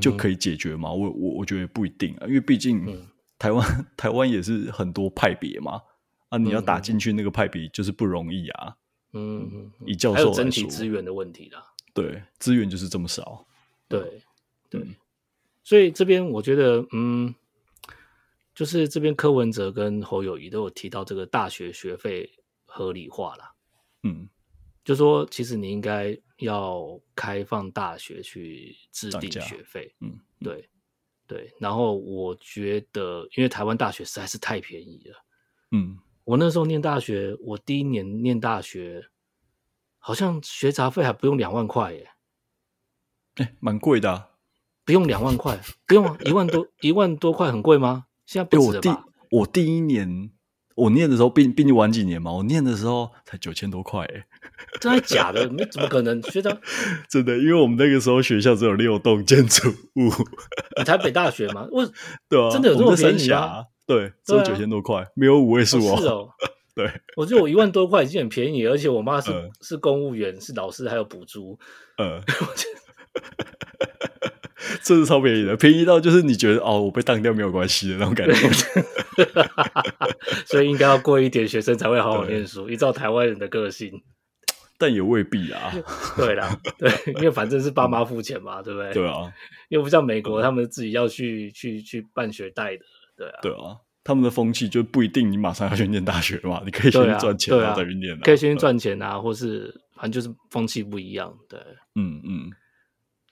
[0.00, 0.90] 就可以解决吗？
[0.90, 2.84] 我我我觉得不一定啊，因为毕竟。
[2.86, 3.06] 嗯。
[3.40, 3.66] 台湾
[3.96, 5.80] 台湾也是很多派别嘛，
[6.30, 8.76] 啊，你要打进去那个派比就是不容易啊。
[9.12, 11.62] 嗯嗯，以教授整体资源的问题啦。
[11.92, 13.46] 对，资源就是这么少。
[13.86, 14.22] 对
[14.70, 14.86] 对，
[15.62, 17.34] 所以这边我觉得，嗯，
[18.54, 22.30] 就是这边柯文哲跟侯友宜都有提到这个大学学费
[22.64, 23.52] 合理化啦。
[24.04, 24.28] 嗯，
[24.82, 29.94] 就说其实你应该要开放大学去制定学费。
[30.00, 30.68] 嗯，对。
[31.26, 35.24] 对，然后我觉得，因为台湾大学实在是太便宜了。
[35.70, 35.96] 嗯，
[36.30, 39.06] 我那时候念大学，我第一年念大学，
[39.98, 42.10] 好像学杂费还不用两万块耶。
[43.34, 44.28] 哎，蛮贵的啊。
[44.84, 45.58] 不用两万块，
[45.88, 48.04] 不用一万多，一万多块很贵吗？
[48.26, 49.04] 现在不止了吧？
[49.30, 50.30] 我第一年。
[50.76, 54.26] 我念的时候，毕毕竟晚几年嘛，我念的时候才九千多块，哎，
[54.80, 55.46] 真的假的？
[55.48, 56.22] 你怎么可能？
[56.22, 56.56] 学长，
[57.10, 60.10] 真的，因为我们那个时候学校只有六栋建筑物。
[60.78, 61.66] 你台北大学吗？
[61.72, 61.84] 我
[62.30, 63.64] 对啊，真的有这么便宜啊？
[63.94, 65.96] 对，只有九千多块，没有五位数哦。
[66.00, 66.28] 是哦，
[66.76, 71.58] 对， 我觉得我一万多块已经很便宜，而且我妈是是公务员，是老师，还有补助。
[71.98, 72.22] 嗯。
[74.82, 78.34] 这是超便宜的，便宜到就是你觉得哦，我被当掉没有关系的那种感觉。
[80.46, 82.68] 所以应该要贵一点，学生才会好好念书。
[82.70, 84.00] 依照台湾人的个性，
[84.78, 85.72] 但也未必啊。
[86.16, 88.92] 对啦，对，因为反正是爸妈付钱嘛，对不对？
[88.92, 89.32] 对啊，
[89.68, 92.82] 又不像美国，他们自己要去去去办学贷的。
[93.20, 101.36] 对啊，对啊，他们的风气就不一定你马上要去念大学嘛， 你可以先赚钱然后再去念，可以先赚钱啊，或是反正就是风气不一样。
[101.48, 101.60] 对，
[101.96, 102.50] 嗯嗯。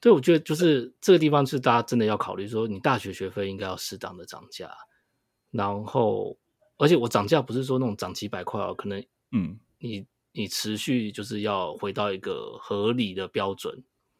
[0.00, 4.70] 所以我觉得就是这个地方是大家真的要考虑，说你大学学费应该要适当的涨价，
[5.50, 6.38] 然后
[6.76, 13.74] 而且我涨价不是说那种涨几百块哦，可能嗯，你你持续就是要回到一个合理的标准，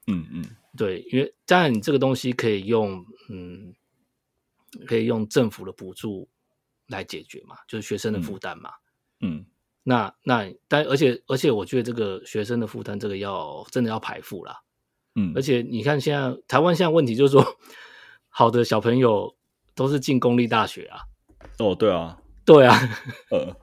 [0.09, 0.45] 嗯嗯，
[0.77, 3.73] 对，因为当然你这个东西可以用嗯，
[4.87, 6.29] 可以用政府的补助
[6.89, 8.71] 来解决嘛，就是学生的负担嘛，
[9.21, 9.47] 嗯，嗯，
[9.83, 14.61] 那那但而且而且我觉得这个学生的负担这个要真的要排付啦。
[15.14, 17.45] 嗯，而且你看，现在台湾现在问题就是说，
[18.29, 19.35] 好的小朋友
[19.75, 21.01] 都是进公立大学啊。
[21.59, 22.79] 哦，对啊，对啊，
[23.31, 23.57] 呃，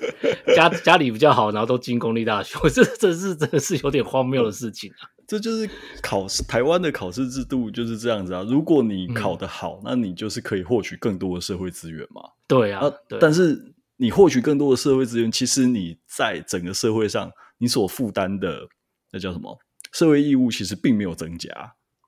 [0.56, 5.10] 家家里比较好，然后都进公立大学，我这这是真的是有点荒谬的事情啊。
[5.32, 5.70] 这就是
[6.02, 8.42] 考试，台湾的考试制度就是这样子啊。
[8.46, 12.22] 如果你考得好，嗯、那你就是可以获取更多的社会资源嘛。
[12.46, 18.68] 对啊，啊对，但是你获取更多的社会资源，其实你在整个社会上，你所负担的
[19.10, 19.58] 那叫什么？
[19.90, 21.48] 社会义务其实并没有增加，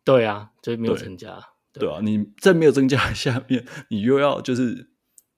[0.05, 1.39] 对啊，就没有增加，
[1.73, 4.91] 对，对啊，你在没有增加下面，你又要就是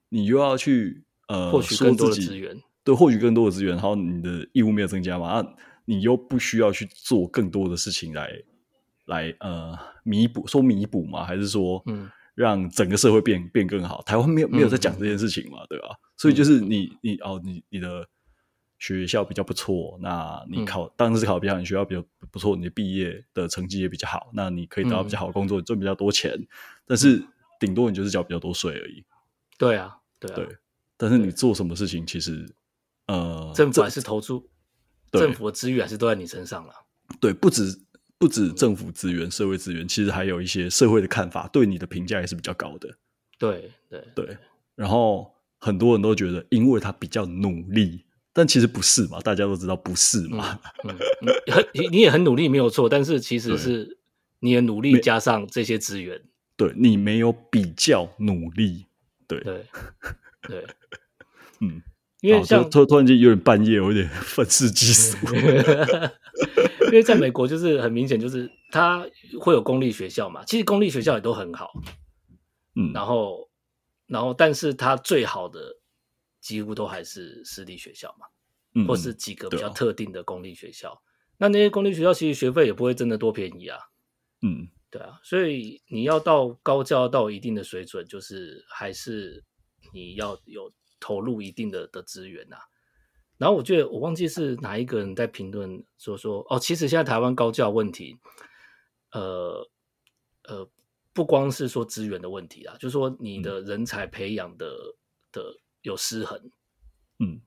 [0.09, 5.45] 你又要去呃获取更多的资源，对，获取更多的资源，然后你的义务没有增加嘛，啊，
[5.87, 8.31] 你又不需要去做更多的事情来
[9.05, 14.01] 来呃弥补，说弥补嘛，还是说嗯让整个社会变变更好？
[14.03, 15.95] 台湾没有没有在讲这件事情嘛，嗯、对吧？
[16.17, 18.07] 所以就是你你哦，你你的。
[18.79, 26.31] 学校比较不错，那你考、嗯、当时考比较好，你学校比较不错，你的毕业的成绩也比较好，那你可以得到比较好的工作，赚、嗯、比较多钱。
[26.85, 27.25] 但是
[27.59, 29.03] 顶多你就是交比较多税而已。
[29.57, 30.35] 对啊，对啊。
[30.35, 30.47] 对，
[30.95, 32.47] 但是你做什么事情，其实
[33.07, 34.47] 呃，政府还是投注，
[35.11, 36.73] 政府的资源还是都在你身上了。
[37.19, 37.79] 对，不止
[38.17, 42.89] 不止政府资源、社会资源，其实还有一些社会的看法，对你的评价也是比较高的。
[43.37, 44.37] 对对对，
[44.75, 45.33] 然后。
[45.59, 50.59] 很多人都觉得因为他比较努力，但其实不是嘛，大家都知道不是嘛。
[50.83, 50.95] 嗯，
[51.73, 53.97] 你、嗯、你也很努力没有错，但是其实是
[54.39, 56.21] 你的努力加上这些资源，
[56.55, 58.85] 对你没有比较努力，
[59.27, 59.65] 对对
[60.47, 60.67] 对，
[61.61, 61.81] 嗯。
[62.21, 65.17] 因为像突突然间有点半夜，我有点 愤世嫉俗。
[66.87, 69.05] 因为在美国，就是很明显，就是他
[69.39, 71.69] 会有公立学校嘛，其实公立学校也都很好，
[72.75, 73.49] 嗯，然后，
[74.07, 75.77] 然后，但是他最好的
[76.39, 78.25] 几乎都还是私立学校嘛，
[78.73, 80.93] 嗯，或是几个比较特定的公立学校。
[80.93, 81.03] 嗯，
[81.39, 83.77] 那那些公立学校其实学费也不会真的多便宜啊，
[84.41, 89.43] 嗯，对啊，所以你要到高教到一定的水准，就是还是
[89.93, 90.71] 你要有。
[90.99, 92.61] 投入一定的的资源呐、啊，
[93.37, 98.17] 然后我觉得我忘记是哪一个人在评论说说哦，其实现在台湾高教问题，
[99.11, 99.69] 呃
[100.43, 100.67] 呃，
[101.13, 104.95] 不光是说资源的问题啊，就是说你的人才培养的、嗯、
[105.33, 106.49] 的有失衡，
[107.19, 107.41] 嗯，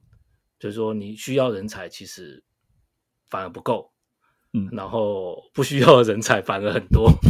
[0.58, 2.44] 就是说你需要人才其实
[3.28, 3.92] 反而不够，
[4.52, 7.10] 嗯，然后不需要的人才反而很多，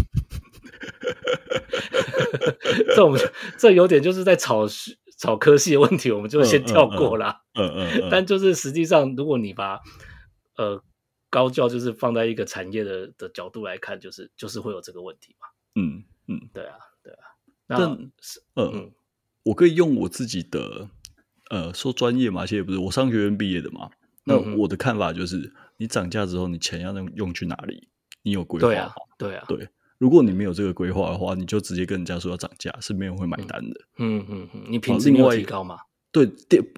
[2.88, 3.16] 这种
[3.58, 4.66] 这有点就是在炒。
[5.20, 7.42] 炒科系的问题，我们就先跳过啦。
[7.52, 9.78] 嗯嗯，嗯， 嗯，但就是实际上，如果你把
[10.56, 10.82] 呃
[11.28, 15.46] 高教就是放在一个产业的的角度来看，就是就是会有这个问题嘛。
[15.74, 17.18] 嗯嗯，对啊对啊。
[17.66, 18.90] 但是呃嗯，
[19.42, 20.88] 我可以用我自己的
[21.50, 23.90] 呃说专业嘛，其实也不是我商学院毕业的嘛。
[24.24, 27.88] 那我的看法就是，你涨价之后，你钱要能用去哪里？
[28.22, 28.68] 你有规划？
[28.68, 29.68] 对啊，对啊，对。
[30.00, 33.80] 如果你没有这个规划的话，你就直接跟人家说要涨价，是没有人会买单的。
[33.98, 35.78] 嗯嗯嗯，你品质没有提高吗？
[36.10, 36.26] 对，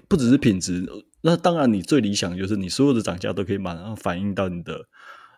[0.09, 0.85] 不只是品质，
[1.21, 4.85] 那当然你最理想就是你所有的涨价都可以马上反映到你的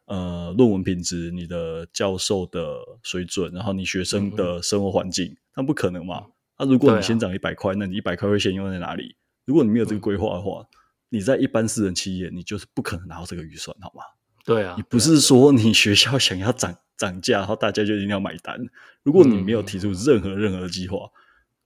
[0.06, 2.60] 呃论文品质、你的教授的
[3.04, 6.26] 水准，然后你学生的生活环境，那、不可能嘛？
[6.58, 9.16] 那、如果你先涨一百块，那你一百块会先用在哪里？
[9.46, 10.66] 如果你没有这个规划的话，
[11.10, 14.02] 你在一般私人企业，你就是不可能拿到这个预算，好吗？
[14.44, 16.76] 对啊，你不是说你学校想要涨。
[16.98, 18.60] 涨价，然后大家就一定要买单。
[19.04, 21.12] 如果你没有提出任何任何的计划，嗯，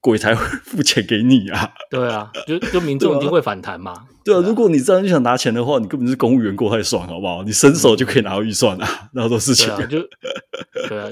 [0.02, 1.72] 鬼才会付钱给你啊！
[1.90, 4.08] 对啊，就就民众一定会反弹嘛。
[4.24, 7.44] 对啊，如果你这样就想拿钱的话，你根本是公务员过太爽，好不好？
[7.44, 9.68] 你伸手就可以拿到预算啊，那、嗯、多事情。
[9.76, 10.10] 对啊，就
[10.88, 11.10] 对啊，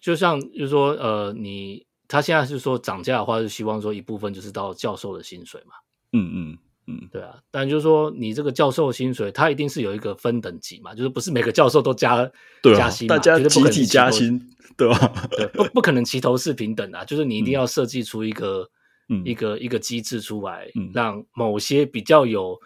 [0.00, 5.74] 就像就是说，呃，你他现在是说涨价的话，是希望说一部分就是到教授的薪水嘛。
[6.12, 6.58] 嗯嗯。
[6.88, 12.30] 嗯，对啊，但就是说，你这个教授薪水，他一定是有一个分等级嘛，就是不是每个教授都加
[12.62, 14.40] 对、啊、加薪嘛，大家集体加薪，
[14.76, 15.28] 对吧、啊？
[15.32, 18.70] 对，不不可能齐头是平等啊，就是你一定要设计出一个、
[19.08, 22.56] 嗯、一个一个机制出来、嗯，让某些比较有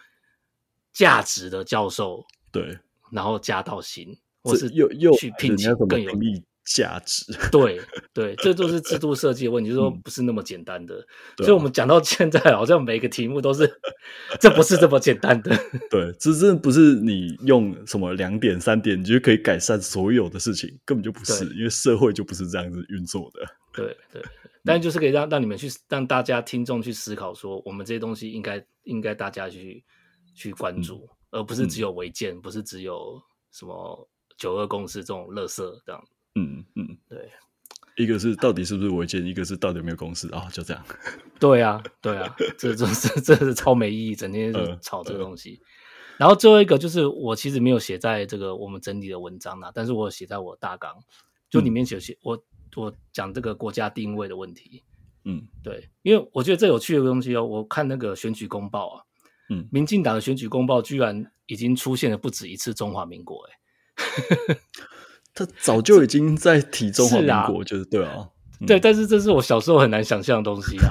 [0.93, 2.77] 价值的教授对，
[3.11, 6.43] 然后加到薪，或是又又去聘请更有利。
[6.75, 7.79] 价值 对
[8.13, 10.95] 对，这就是制度设计的问题，就是说不是那么简单的。
[11.37, 13.69] 所以，我们讲到现在，好像每个题目都是，
[14.39, 15.55] 这不是这么简单的。
[15.89, 23.45] 对，这真的不是你用什么两点三点，你就可以改善所有的事情，根本就不是，因为社会就不是这样子运作的。
[23.73, 24.21] 对对，
[24.65, 29.83] 但就是可以让让你们去，让大家听众去思考，说我们这些东西应该应该大家去
[30.35, 36.03] 去关注、嗯，而不是只有违建、嗯，不是只有什么九二共识这种垃圾这样。
[36.35, 37.29] 嗯嗯，对，
[37.97, 40.81] 一个是到底是不是违建，一个是到底有没有公司啊、哦，就这样。
[41.39, 46.17] 对啊，对啊， 这这是这是超没意义，整天就吵这个东西、呃呃。
[46.19, 50.95] 然后最后一个就是我其实没有写在这个我们整理的文章啦，但是我写在我大纲，
[51.49, 52.43] 就里面写写、嗯、我
[52.77, 54.83] 我讲这个国家定位的问题。
[55.25, 59.03] 嗯，对，因为我觉得这有趣的东西哦，我看那个选举公报啊，
[59.49, 63.51] 嗯，民进党的选举公报居然已经出现了不止一次中华民国、欸，
[64.53, 64.57] 哎。
[65.33, 68.29] 他早就已经在提中华民国，是啊、就是对啊，
[68.59, 70.89] 嗯、对，但是这是我小时候很难想象的东西啊，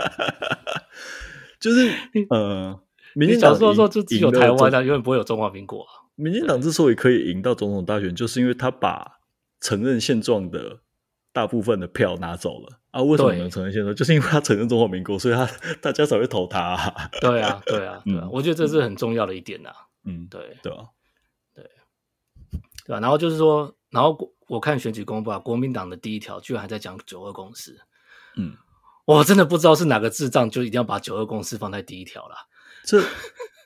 [1.58, 1.90] 就是
[2.30, 2.78] 呃，
[3.14, 5.88] 民进党小时候说就只有台湾啊，永远不会有中华民国、啊。
[6.14, 9.18] 民进党之所以可以赢到总统大选，就是因为他把
[9.60, 10.80] 承认现状的
[11.32, 13.02] 大部分的票拿走了啊。
[13.02, 13.92] 为什么能承认现状？
[13.96, 15.46] 就是因为他承认中华民国，所以他
[15.82, 17.10] 大家才会投他、啊。
[17.20, 19.76] 对啊，对啊，对啊、嗯，我觉得这是很重要的一点呐、啊。
[20.04, 20.78] 嗯，对，对啊。
[22.86, 23.00] 对吧？
[23.00, 24.16] 然后就是说，然后
[24.46, 27.76] 我看选举公报啊，国民党的第一条居然还在讲九二共识。
[28.36, 28.54] 嗯，
[29.04, 32.36] 我真的不知道是哪个智障就一定要把九二共识放在第一条啦。
[32.84, 33.02] 这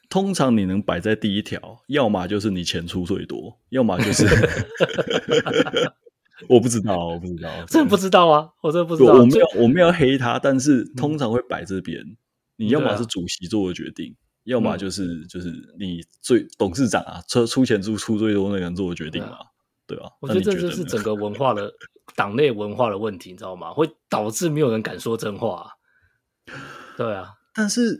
[0.09, 4.27] 通常你能摆在第一条，要么就是你钱出最多，要么就是
[6.49, 9.12] 我不知道，我不知道，真不知道啊，我真的不知道。
[9.12, 12.01] 我没有，我没有黑他，但是通常会摆这边。
[12.01, 12.16] 嗯、
[12.57, 14.16] 你要么是主席做的决定。
[14.51, 15.48] 要么就是、嗯、就是
[15.78, 19.38] 你最董事长啊，出出钱出出最多那个人做的决定嘛，
[19.86, 20.11] 对吧、啊？
[20.20, 21.72] 我觉得这就是整个文化的
[22.16, 23.72] 党内文化的问题，你知道吗？
[23.72, 26.55] 会导致没有人敢说真话、啊。
[26.96, 27.96] 对啊，但是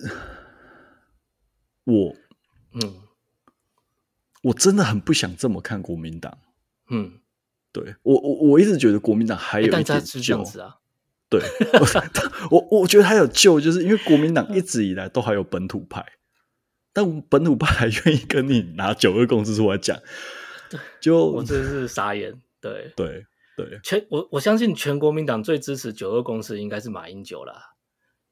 [1.85, 2.15] 我
[2.75, 2.95] 嗯，
[4.43, 6.37] 我真的很不想这么看国民党。
[6.91, 7.21] 嗯，
[7.73, 10.77] 对我我我一直觉得国民党还有一点这样子啊。
[11.29, 11.41] 对，
[12.51, 16.05] 我我觉得还有救，就是因为国民党一直以来都还有本土派，
[17.01, 19.99] 但本土派还愿意跟你拿九二共识出来讲，
[21.01, 22.39] 就我真是傻眼。
[22.61, 23.25] 对对
[23.57, 27.75] 对，全我我相信全国民党最支持九二共识应该是马英九啦，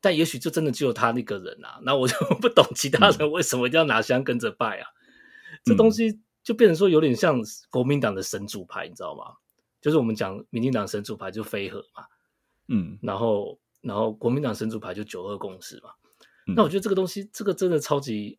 [0.03, 4.89] 但也许就真的只有他那个人啊，那我就不懂其他人为什么一定要拿香跟着拜啊？
[4.91, 7.41] 嗯、这东西就变成说有点像
[7.71, 9.25] 国民党的神主牌，你知道吗？
[9.81, 12.05] 就是我们讲民进党神主牌就飞核嘛。
[12.69, 15.91] 嗯，然后，然后国民党神主牌就九二共识嘛，
[16.47, 18.39] 嗯、那我觉得这个东西，这个真的超级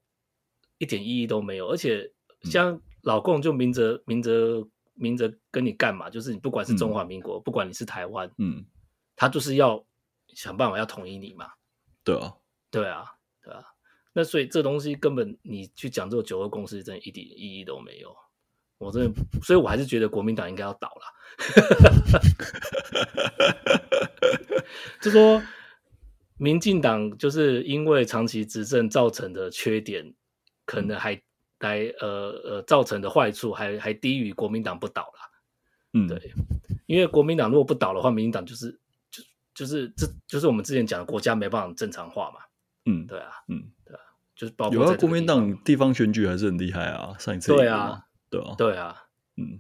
[0.80, 2.11] 一点意义都没有，而且
[2.45, 8.65] 像老共就明着、嗯、明着明着跟你干嘛，就是你不管是中华民国，嗯、不管你是台湾，嗯，
[9.15, 9.86] 他就是要
[10.30, 11.51] 想办法要统一你嘛，
[12.03, 12.34] 对啊，
[12.71, 13.05] 对啊，
[13.43, 13.63] 对啊，
[14.13, 18.15] 那所以这东西根本你去讲这个九二共识，真的一点意义都没有。
[18.77, 21.03] 我真的，所以我还是觉得国民党应该要倒了。
[25.01, 25.41] 就说
[26.38, 30.13] 民进党就是因为长期执政造成的缺点，
[30.70, 31.20] 可能还
[31.61, 35.32] 来呃呃造成的坏处还还低于国民党不倒了。
[35.93, 36.32] 嗯，对，
[36.86, 39.24] 因为国民党如果不倒的话，民进党就是就
[39.55, 42.41] 就是这就是我们之前讲的国家没办法正常化嘛。
[42.86, 44.01] 嗯，对啊，嗯，对啊，
[44.36, 48.05] 就是包括有啊，国民党地方选举还是很厉害啊，上一次对啊。
[48.30, 49.05] 对啊，对啊，
[49.38, 49.59] 嗯，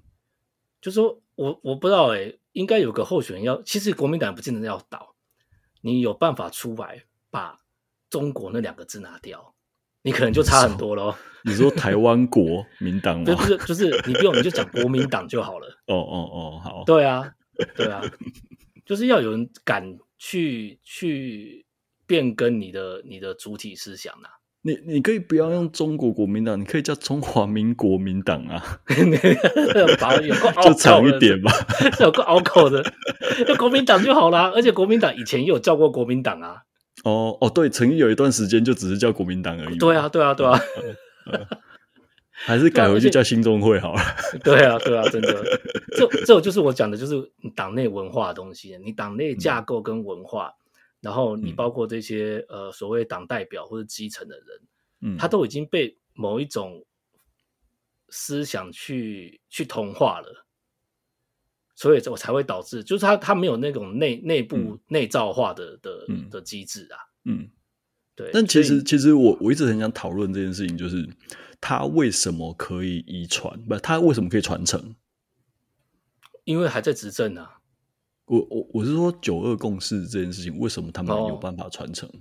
[0.79, 5.15] 就说我我不知道哎、欸，应该有个候选人要，其实国民党不见得要倒，
[5.81, 7.59] 你有办法出来把
[8.11, 9.55] 中国那两个字拿掉，
[10.03, 11.15] 你可能就差很多咯。
[11.43, 13.25] 你说台湾国民党吗？
[13.35, 15.67] 不是，就是你不用，你就讲国民党就好了。
[15.87, 16.83] 哦哦哦，好。
[16.85, 17.31] 对啊，
[17.75, 18.01] 对啊，
[18.85, 21.65] 就是要有人敢去去
[22.05, 24.35] 变更你的你的主体思想呐、啊。
[24.61, 28.81] 你你可以不要用中国国民党，你可以叫中华民国民党啊，
[30.61, 31.49] 就长一点吧，
[32.01, 32.83] 有个拗口的，
[33.47, 34.51] 叫国民党就好啦。
[34.53, 36.63] 而且国民党以前也有叫过国民党啊。
[37.03, 39.77] 哦哦，对，曾经有一段时间就只是叫国民党而已。
[39.77, 40.59] 对啊，对啊，对啊，
[42.31, 44.01] 还是改回去叫新中会好了。
[44.43, 45.43] 对啊，对啊，真的，
[45.97, 50.53] 这这就是我讲的，就是党内文化的东西，你党内架构跟文化。
[51.01, 54.45] 然后你包括这些、嗯、呃所谓党代表或者基层的人，
[54.99, 56.83] 嗯，他都已经被某一种
[58.09, 60.45] 思想去去同化了，
[61.79, 67.49] 所以我才会导致，就是他他没有那种内内部、嗯、内造化的的、嗯、的机制啊，嗯，
[68.17, 68.31] 对。
[68.33, 71.07] 但其实其实我我一直很想讨论这件事情，就是
[71.61, 73.57] 他为什么可以遗传？
[73.63, 74.93] 不，他为什么可以传承？
[76.43, 77.61] 因为还在执政啊。
[78.25, 82.11] 我我我是说九二共识这件事情，为什么他们有办法传承？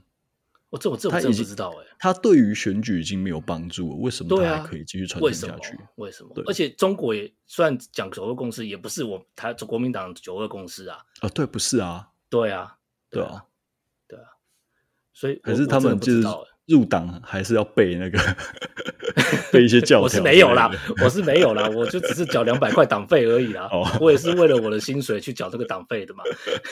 [0.70, 1.86] 我这我这我真不知道哎。
[1.98, 5.78] 他对于选举已经没有帮助了，为什么他还可以继续传承下去？
[5.96, 6.30] 为什么？
[6.46, 10.98] 而且中国也虽然讲九二共识，也不是我他国民党九二共识啊。
[11.20, 12.08] 啊，对，不是啊。
[12.30, 12.76] 对啊，
[13.10, 13.44] 对啊，
[14.06, 14.24] 对啊。
[15.14, 16.22] 所以还是他们就是
[16.66, 18.18] 入党还是要背那个
[19.50, 20.02] 背一些教条？
[20.02, 20.70] 我是没有啦，
[21.02, 23.66] 我是没有啦，我就只是缴两百块党费而已啦。
[23.72, 26.22] 哦，我也是为了我的薪水去缴这个党费的嘛。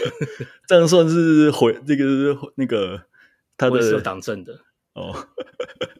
[0.69, 3.01] 这样算是回这个那个
[3.57, 4.61] 他的是有党政的
[4.95, 5.15] 哦。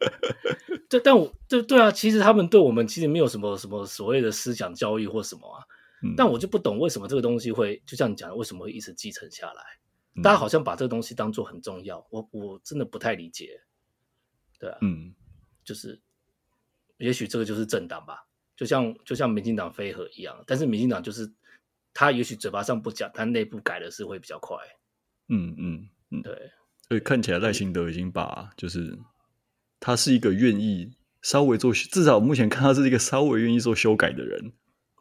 [0.89, 5.63] 对，但我对对啊，其实他们对我们其实没有什么什么所谓的思想教育或什么啊。
[6.03, 9.63] 嗯，但我就不懂为什么这个东西会就像你讲的，为什么会一直继承下来？
[10.23, 13.61] 大家好像把这个东西当做很重要，我我真的不太理解。
[14.59, 15.13] 对啊，嗯，
[15.63, 16.01] 就是，
[16.97, 21.31] 也许这个就是政党吧，就像就像民进党飞核一样，但是民进党就是
[21.93, 24.57] 他也许嘴巴上不讲，他内部改的是会比较快。
[25.29, 26.51] 嗯嗯嗯，对，
[26.87, 28.97] 所以看起来赖清德已经把就是
[29.79, 34.53] 他是一个愿意稍微做，至少目前看他是一个稍微愿意做修改的人。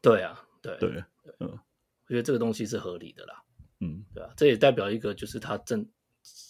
[0.03, 1.05] 对啊，对对，
[1.41, 3.43] 嗯，我觉得这个东西是合理的啦。
[3.80, 5.87] 嗯，对啊，这也代表一个就是他政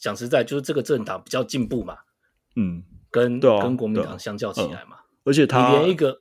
[0.01, 1.99] 讲实在就是这个政党比较进步嘛。
[2.57, 2.83] 嗯。
[3.09, 6.21] 跟跟国民党相较起来嘛，而且他连一个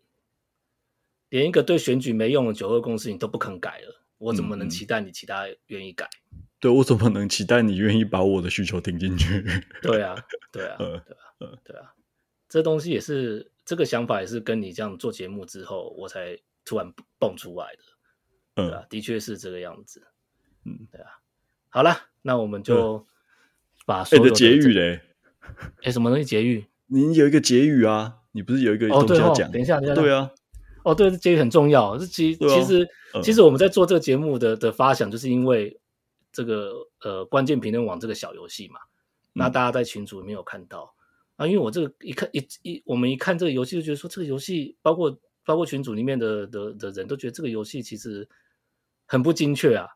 [1.28, 6.08] 连一个对选举没用的九二共识你都不肯改了，我怎么能期待你其他愿意改？
[6.66, 9.40] 对，我怎么能期待你愿意把我的需求听进去？
[9.84, 10.16] 对啊，
[10.52, 11.94] 对啊，对啊，对啊，
[12.50, 16.36] 这东西也是这个想法也是跟你这样做节目之后，我才
[16.66, 17.84] 突然蹦出来的。
[18.56, 20.08] 对啊，的确是这个样子。
[20.64, 21.08] 嗯，对啊。
[21.70, 23.06] 好了，那我们就
[23.86, 25.02] 把所有的结语嘞。
[25.84, 26.66] 哎，什么东西结语？
[26.88, 28.22] 你有一个结语啊？
[28.32, 29.52] 你不是有一个东西要讲？
[29.52, 30.02] 等一下，等一下。
[30.02, 30.32] 对啊，
[30.84, 31.96] 哦，对，结语很重要。
[31.96, 32.90] 这其其实
[33.22, 35.80] 其实我们在做这个节目的的发想，就是因为
[36.36, 38.82] 这个呃关键评论网这个小游戏嘛。
[39.32, 40.94] 那大家在群组里面有看到、
[41.38, 48.28] 嗯、啊，因为我这个一看一一我们一看这个游戏就觉得说这个游戏包括包括群组里面的的的人都觉得这个游戏其实
[49.06, 49.88] 很不精确啊。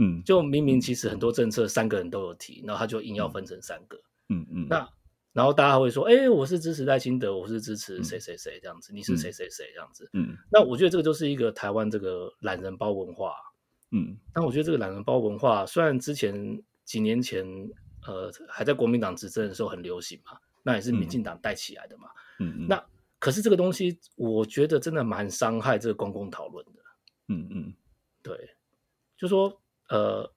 [0.00, 4.00] 嗯，就明明其实很多政策三个人都有提，然后他就硬要分成三个。
[4.28, 4.88] 嗯嗯，那
[5.32, 10.08] 然后大家会说，哎、欸，我是支持赖清德，我是支持谁谁谁这样子，嗯、你是谁谁谁这样子。
[10.12, 13.34] 嗯，那我觉得这个就是一个台湾这个懒人包文化。
[13.90, 17.46] 嗯，但我觉得这个懒人包文化虽然之前几年前
[18.06, 22.08] 呃还在国民党执政的时候很流行嘛，那也是民进党带起来的嘛。
[22.40, 22.84] 嗯嗯，那
[23.18, 26.72] 可是这个东西我觉得真的蛮伤害这个公共讨论的。
[27.28, 27.74] 嗯嗯，
[28.22, 28.56] 对，
[29.16, 29.60] 就说。
[29.90, 30.30] 呃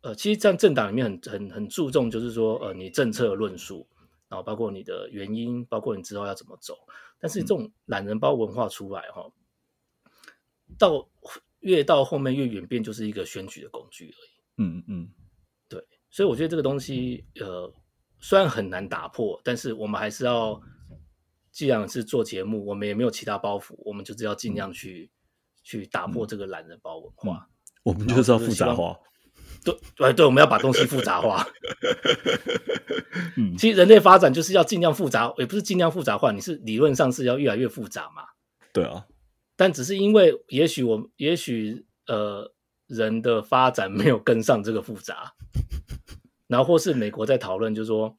[0.00, 3.86] 呃，其实，在政党里面很很很注重，就是说，呃，你政策论述，
[4.26, 6.78] 然后包括你的原因，包括你之后要怎么走。
[7.18, 9.30] 但是这种懒人包文化出来哈，
[10.78, 11.06] 到
[11.60, 14.62] 越到后面越演变，就是一个选举的工具而已。
[14.62, 15.08] 嗯嗯，
[15.68, 15.82] 对。
[16.10, 17.72] 所以我觉得这个东西，呃，
[18.18, 20.60] 虽然很难打破，但是我们还是要，
[21.52, 25.10] 既然是做节目，我们也没有其他包袱，我们就是要尽量去
[25.62, 27.48] 去打破这个懒人包文化。
[27.82, 28.98] 我们就是要复杂化，
[29.64, 31.46] 对对对，我们要把东西复杂化。
[33.36, 38.24] 嗯，其实人类发展就是要尽量复杂，也不是尽量复杂化，你是理论上是要越来越复杂嘛。
[38.72, 39.06] 对啊，
[39.60, 42.50] 但只是因为也许我也许呃
[42.86, 45.34] 人的发展没有跟上这个复杂，
[46.46, 48.18] 然后或是美国在讨论，就是说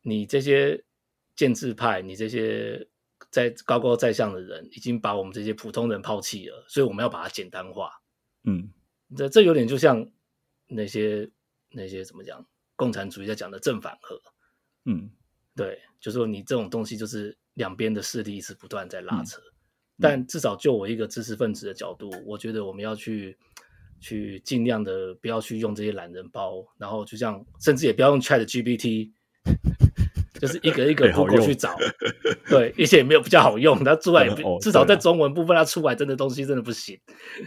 [0.00, 0.82] 你这些
[1.36, 2.88] 建制派，你这些
[3.30, 8.00] 在高高在上的人，已经把我们这些普通人抛弃了，所以我们要把它简单化。
[8.44, 8.72] 嗯，
[9.14, 10.10] 这这有点就像
[10.66, 11.30] 那些
[11.72, 12.42] 那些怎么讲，
[12.74, 14.18] 共产主义在讲的正反合。
[14.86, 15.10] 嗯，
[15.54, 19.38] 对，就是说你这种东西就是两边的势力一直不断在拉扯。
[19.42, 19.47] 嗯，
[20.00, 23.36] 但至少就我一个知识分子的角度，我觉得我们要去
[24.00, 29.10] 去尽量的不要去用这些懒人包，然后就像甚至也不要用 Chat GPT。
[30.40, 31.76] 就是一个一个 Google 去找，
[32.48, 33.82] 对，而且也没有比较好用。
[33.82, 34.28] 它出来
[34.60, 36.96] 至少在中文部分，它出来真的东西真的不行，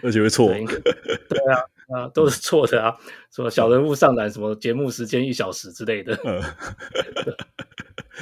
[0.04, 0.50] 而且会错。
[0.52, 1.64] 对啊，
[1.94, 2.96] 啊，都是错的啊，
[3.32, 6.18] 什么小人物上篮，什么节目时间一小时之类的，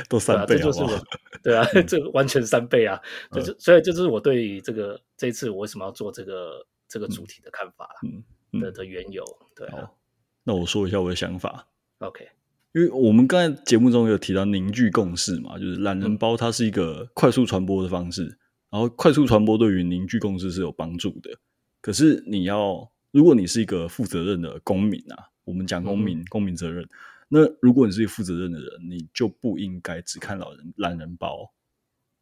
[0.09, 0.89] 都三倍，这就是我，
[1.43, 2.99] 对啊，这完全三倍啊，
[3.32, 7.89] 就是所以这就是我对于这个这一次我为什么要做这个这个主题的看法
[8.61, 9.24] 的的缘由。
[9.55, 9.67] 对，
[10.43, 11.67] 那我说一下我的想法。
[11.99, 12.28] OK。
[12.72, 18.38] 因为我们刚才节目中有提到凝聚共识嘛，就是懒人包它是一个快速传播的方式，
[18.70, 21.32] 然后快速传播对于凝聚共识是有帮助的。
[21.82, 26.88] 可是你要，如果你是一个负责任的公民啊，我们讲公民、公民责任，
[27.28, 31.53] 那如果你是一个负责任的人，你就不应该只看老人懒人包。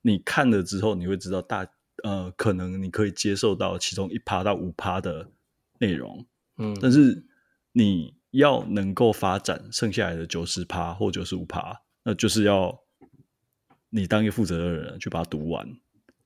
[0.02, 1.68] 你看了之后，你会知道大
[2.04, 5.32] 呃，可能你可以接受到其中一趴到五趴的
[5.80, 6.26] 内容，
[6.58, 7.26] 嗯，但是
[7.72, 8.16] 你。
[8.32, 12.78] 要能够发展剩下来的九十趴或九十五趴，那就是要
[13.90, 15.66] 你当一个负责任的人去把它读完，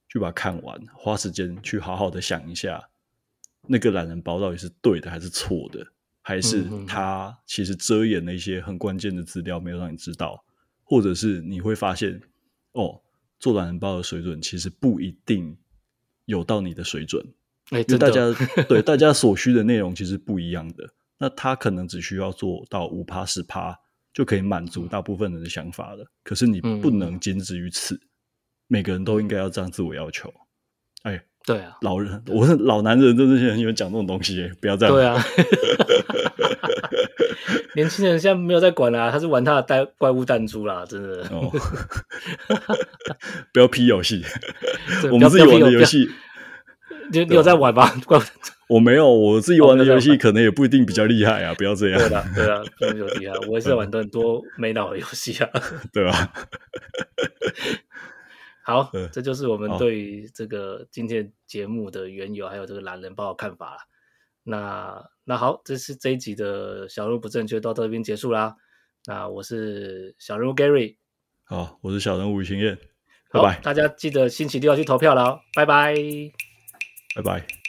[0.10, 2.90] 去把它看完，花时间去好好的想一下，
[3.68, 5.86] 那个懒人包到底是对的还是错的，
[6.22, 10.44] 还是他其实遮掩了一些很关键的资料没有让你知道，
[10.84, 12.22] 或者是你会发现
[12.74, 13.02] 哦，
[13.40, 15.58] 做懒人包的水准其实不一定
[16.26, 17.24] 有到你的水准，
[17.72, 18.22] 因为大家
[18.68, 20.90] 对大家所需的内容其实不一样的。
[21.18, 23.80] 那他可能只需要做到五趴十趴
[24.12, 26.04] 就可以满足大部分人的想法了。
[26.24, 28.10] 可是你不能仅止于此，嗯、
[28.66, 30.34] 每个人都应该要这样自我要求。
[31.04, 34.96] 哎，对啊，老人，我是老男人，真的很喜欢讲这种东西，不要这样。
[34.96, 35.24] 对啊，
[37.76, 41.24] 年轻人现在没有在管啦，他是玩他的带怪物弹珠啦，真的。
[41.32, 41.52] 哦、
[43.54, 44.24] 不要批游戏，
[45.12, 46.10] 我们自己玩的游戏，
[47.12, 47.94] 你你有在玩吧？
[48.06, 48.22] 怪物。
[48.68, 51.54] 我没有，我自己玩的游戏可能也不一定比较厉害啊！
[51.58, 52.00] 不要这样。
[52.00, 52.62] 对啊，对啊，
[52.94, 53.34] 比较厉害。
[53.50, 55.50] 我也是玩的很多没脑的游戏啊。
[55.92, 56.32] 对吧？
[58.72, 63.78] 好，这就是我们对于这个今天节目的缘由，还有这个懒人包的看法了。
[64.44, 68.56] 那那好，这是这一集的小人物不正确，到这边结束啦。
[69.06, 70.98] 那我是小人物 Gary，
[71.44, 72.78] 好，我是小人物吴清彦，
[73.32, 73.60] 拜拜。
[73.62, 75.96] 大家记得星期六要去投票了，拜拜，
[77.16, 77.61] 拜拜。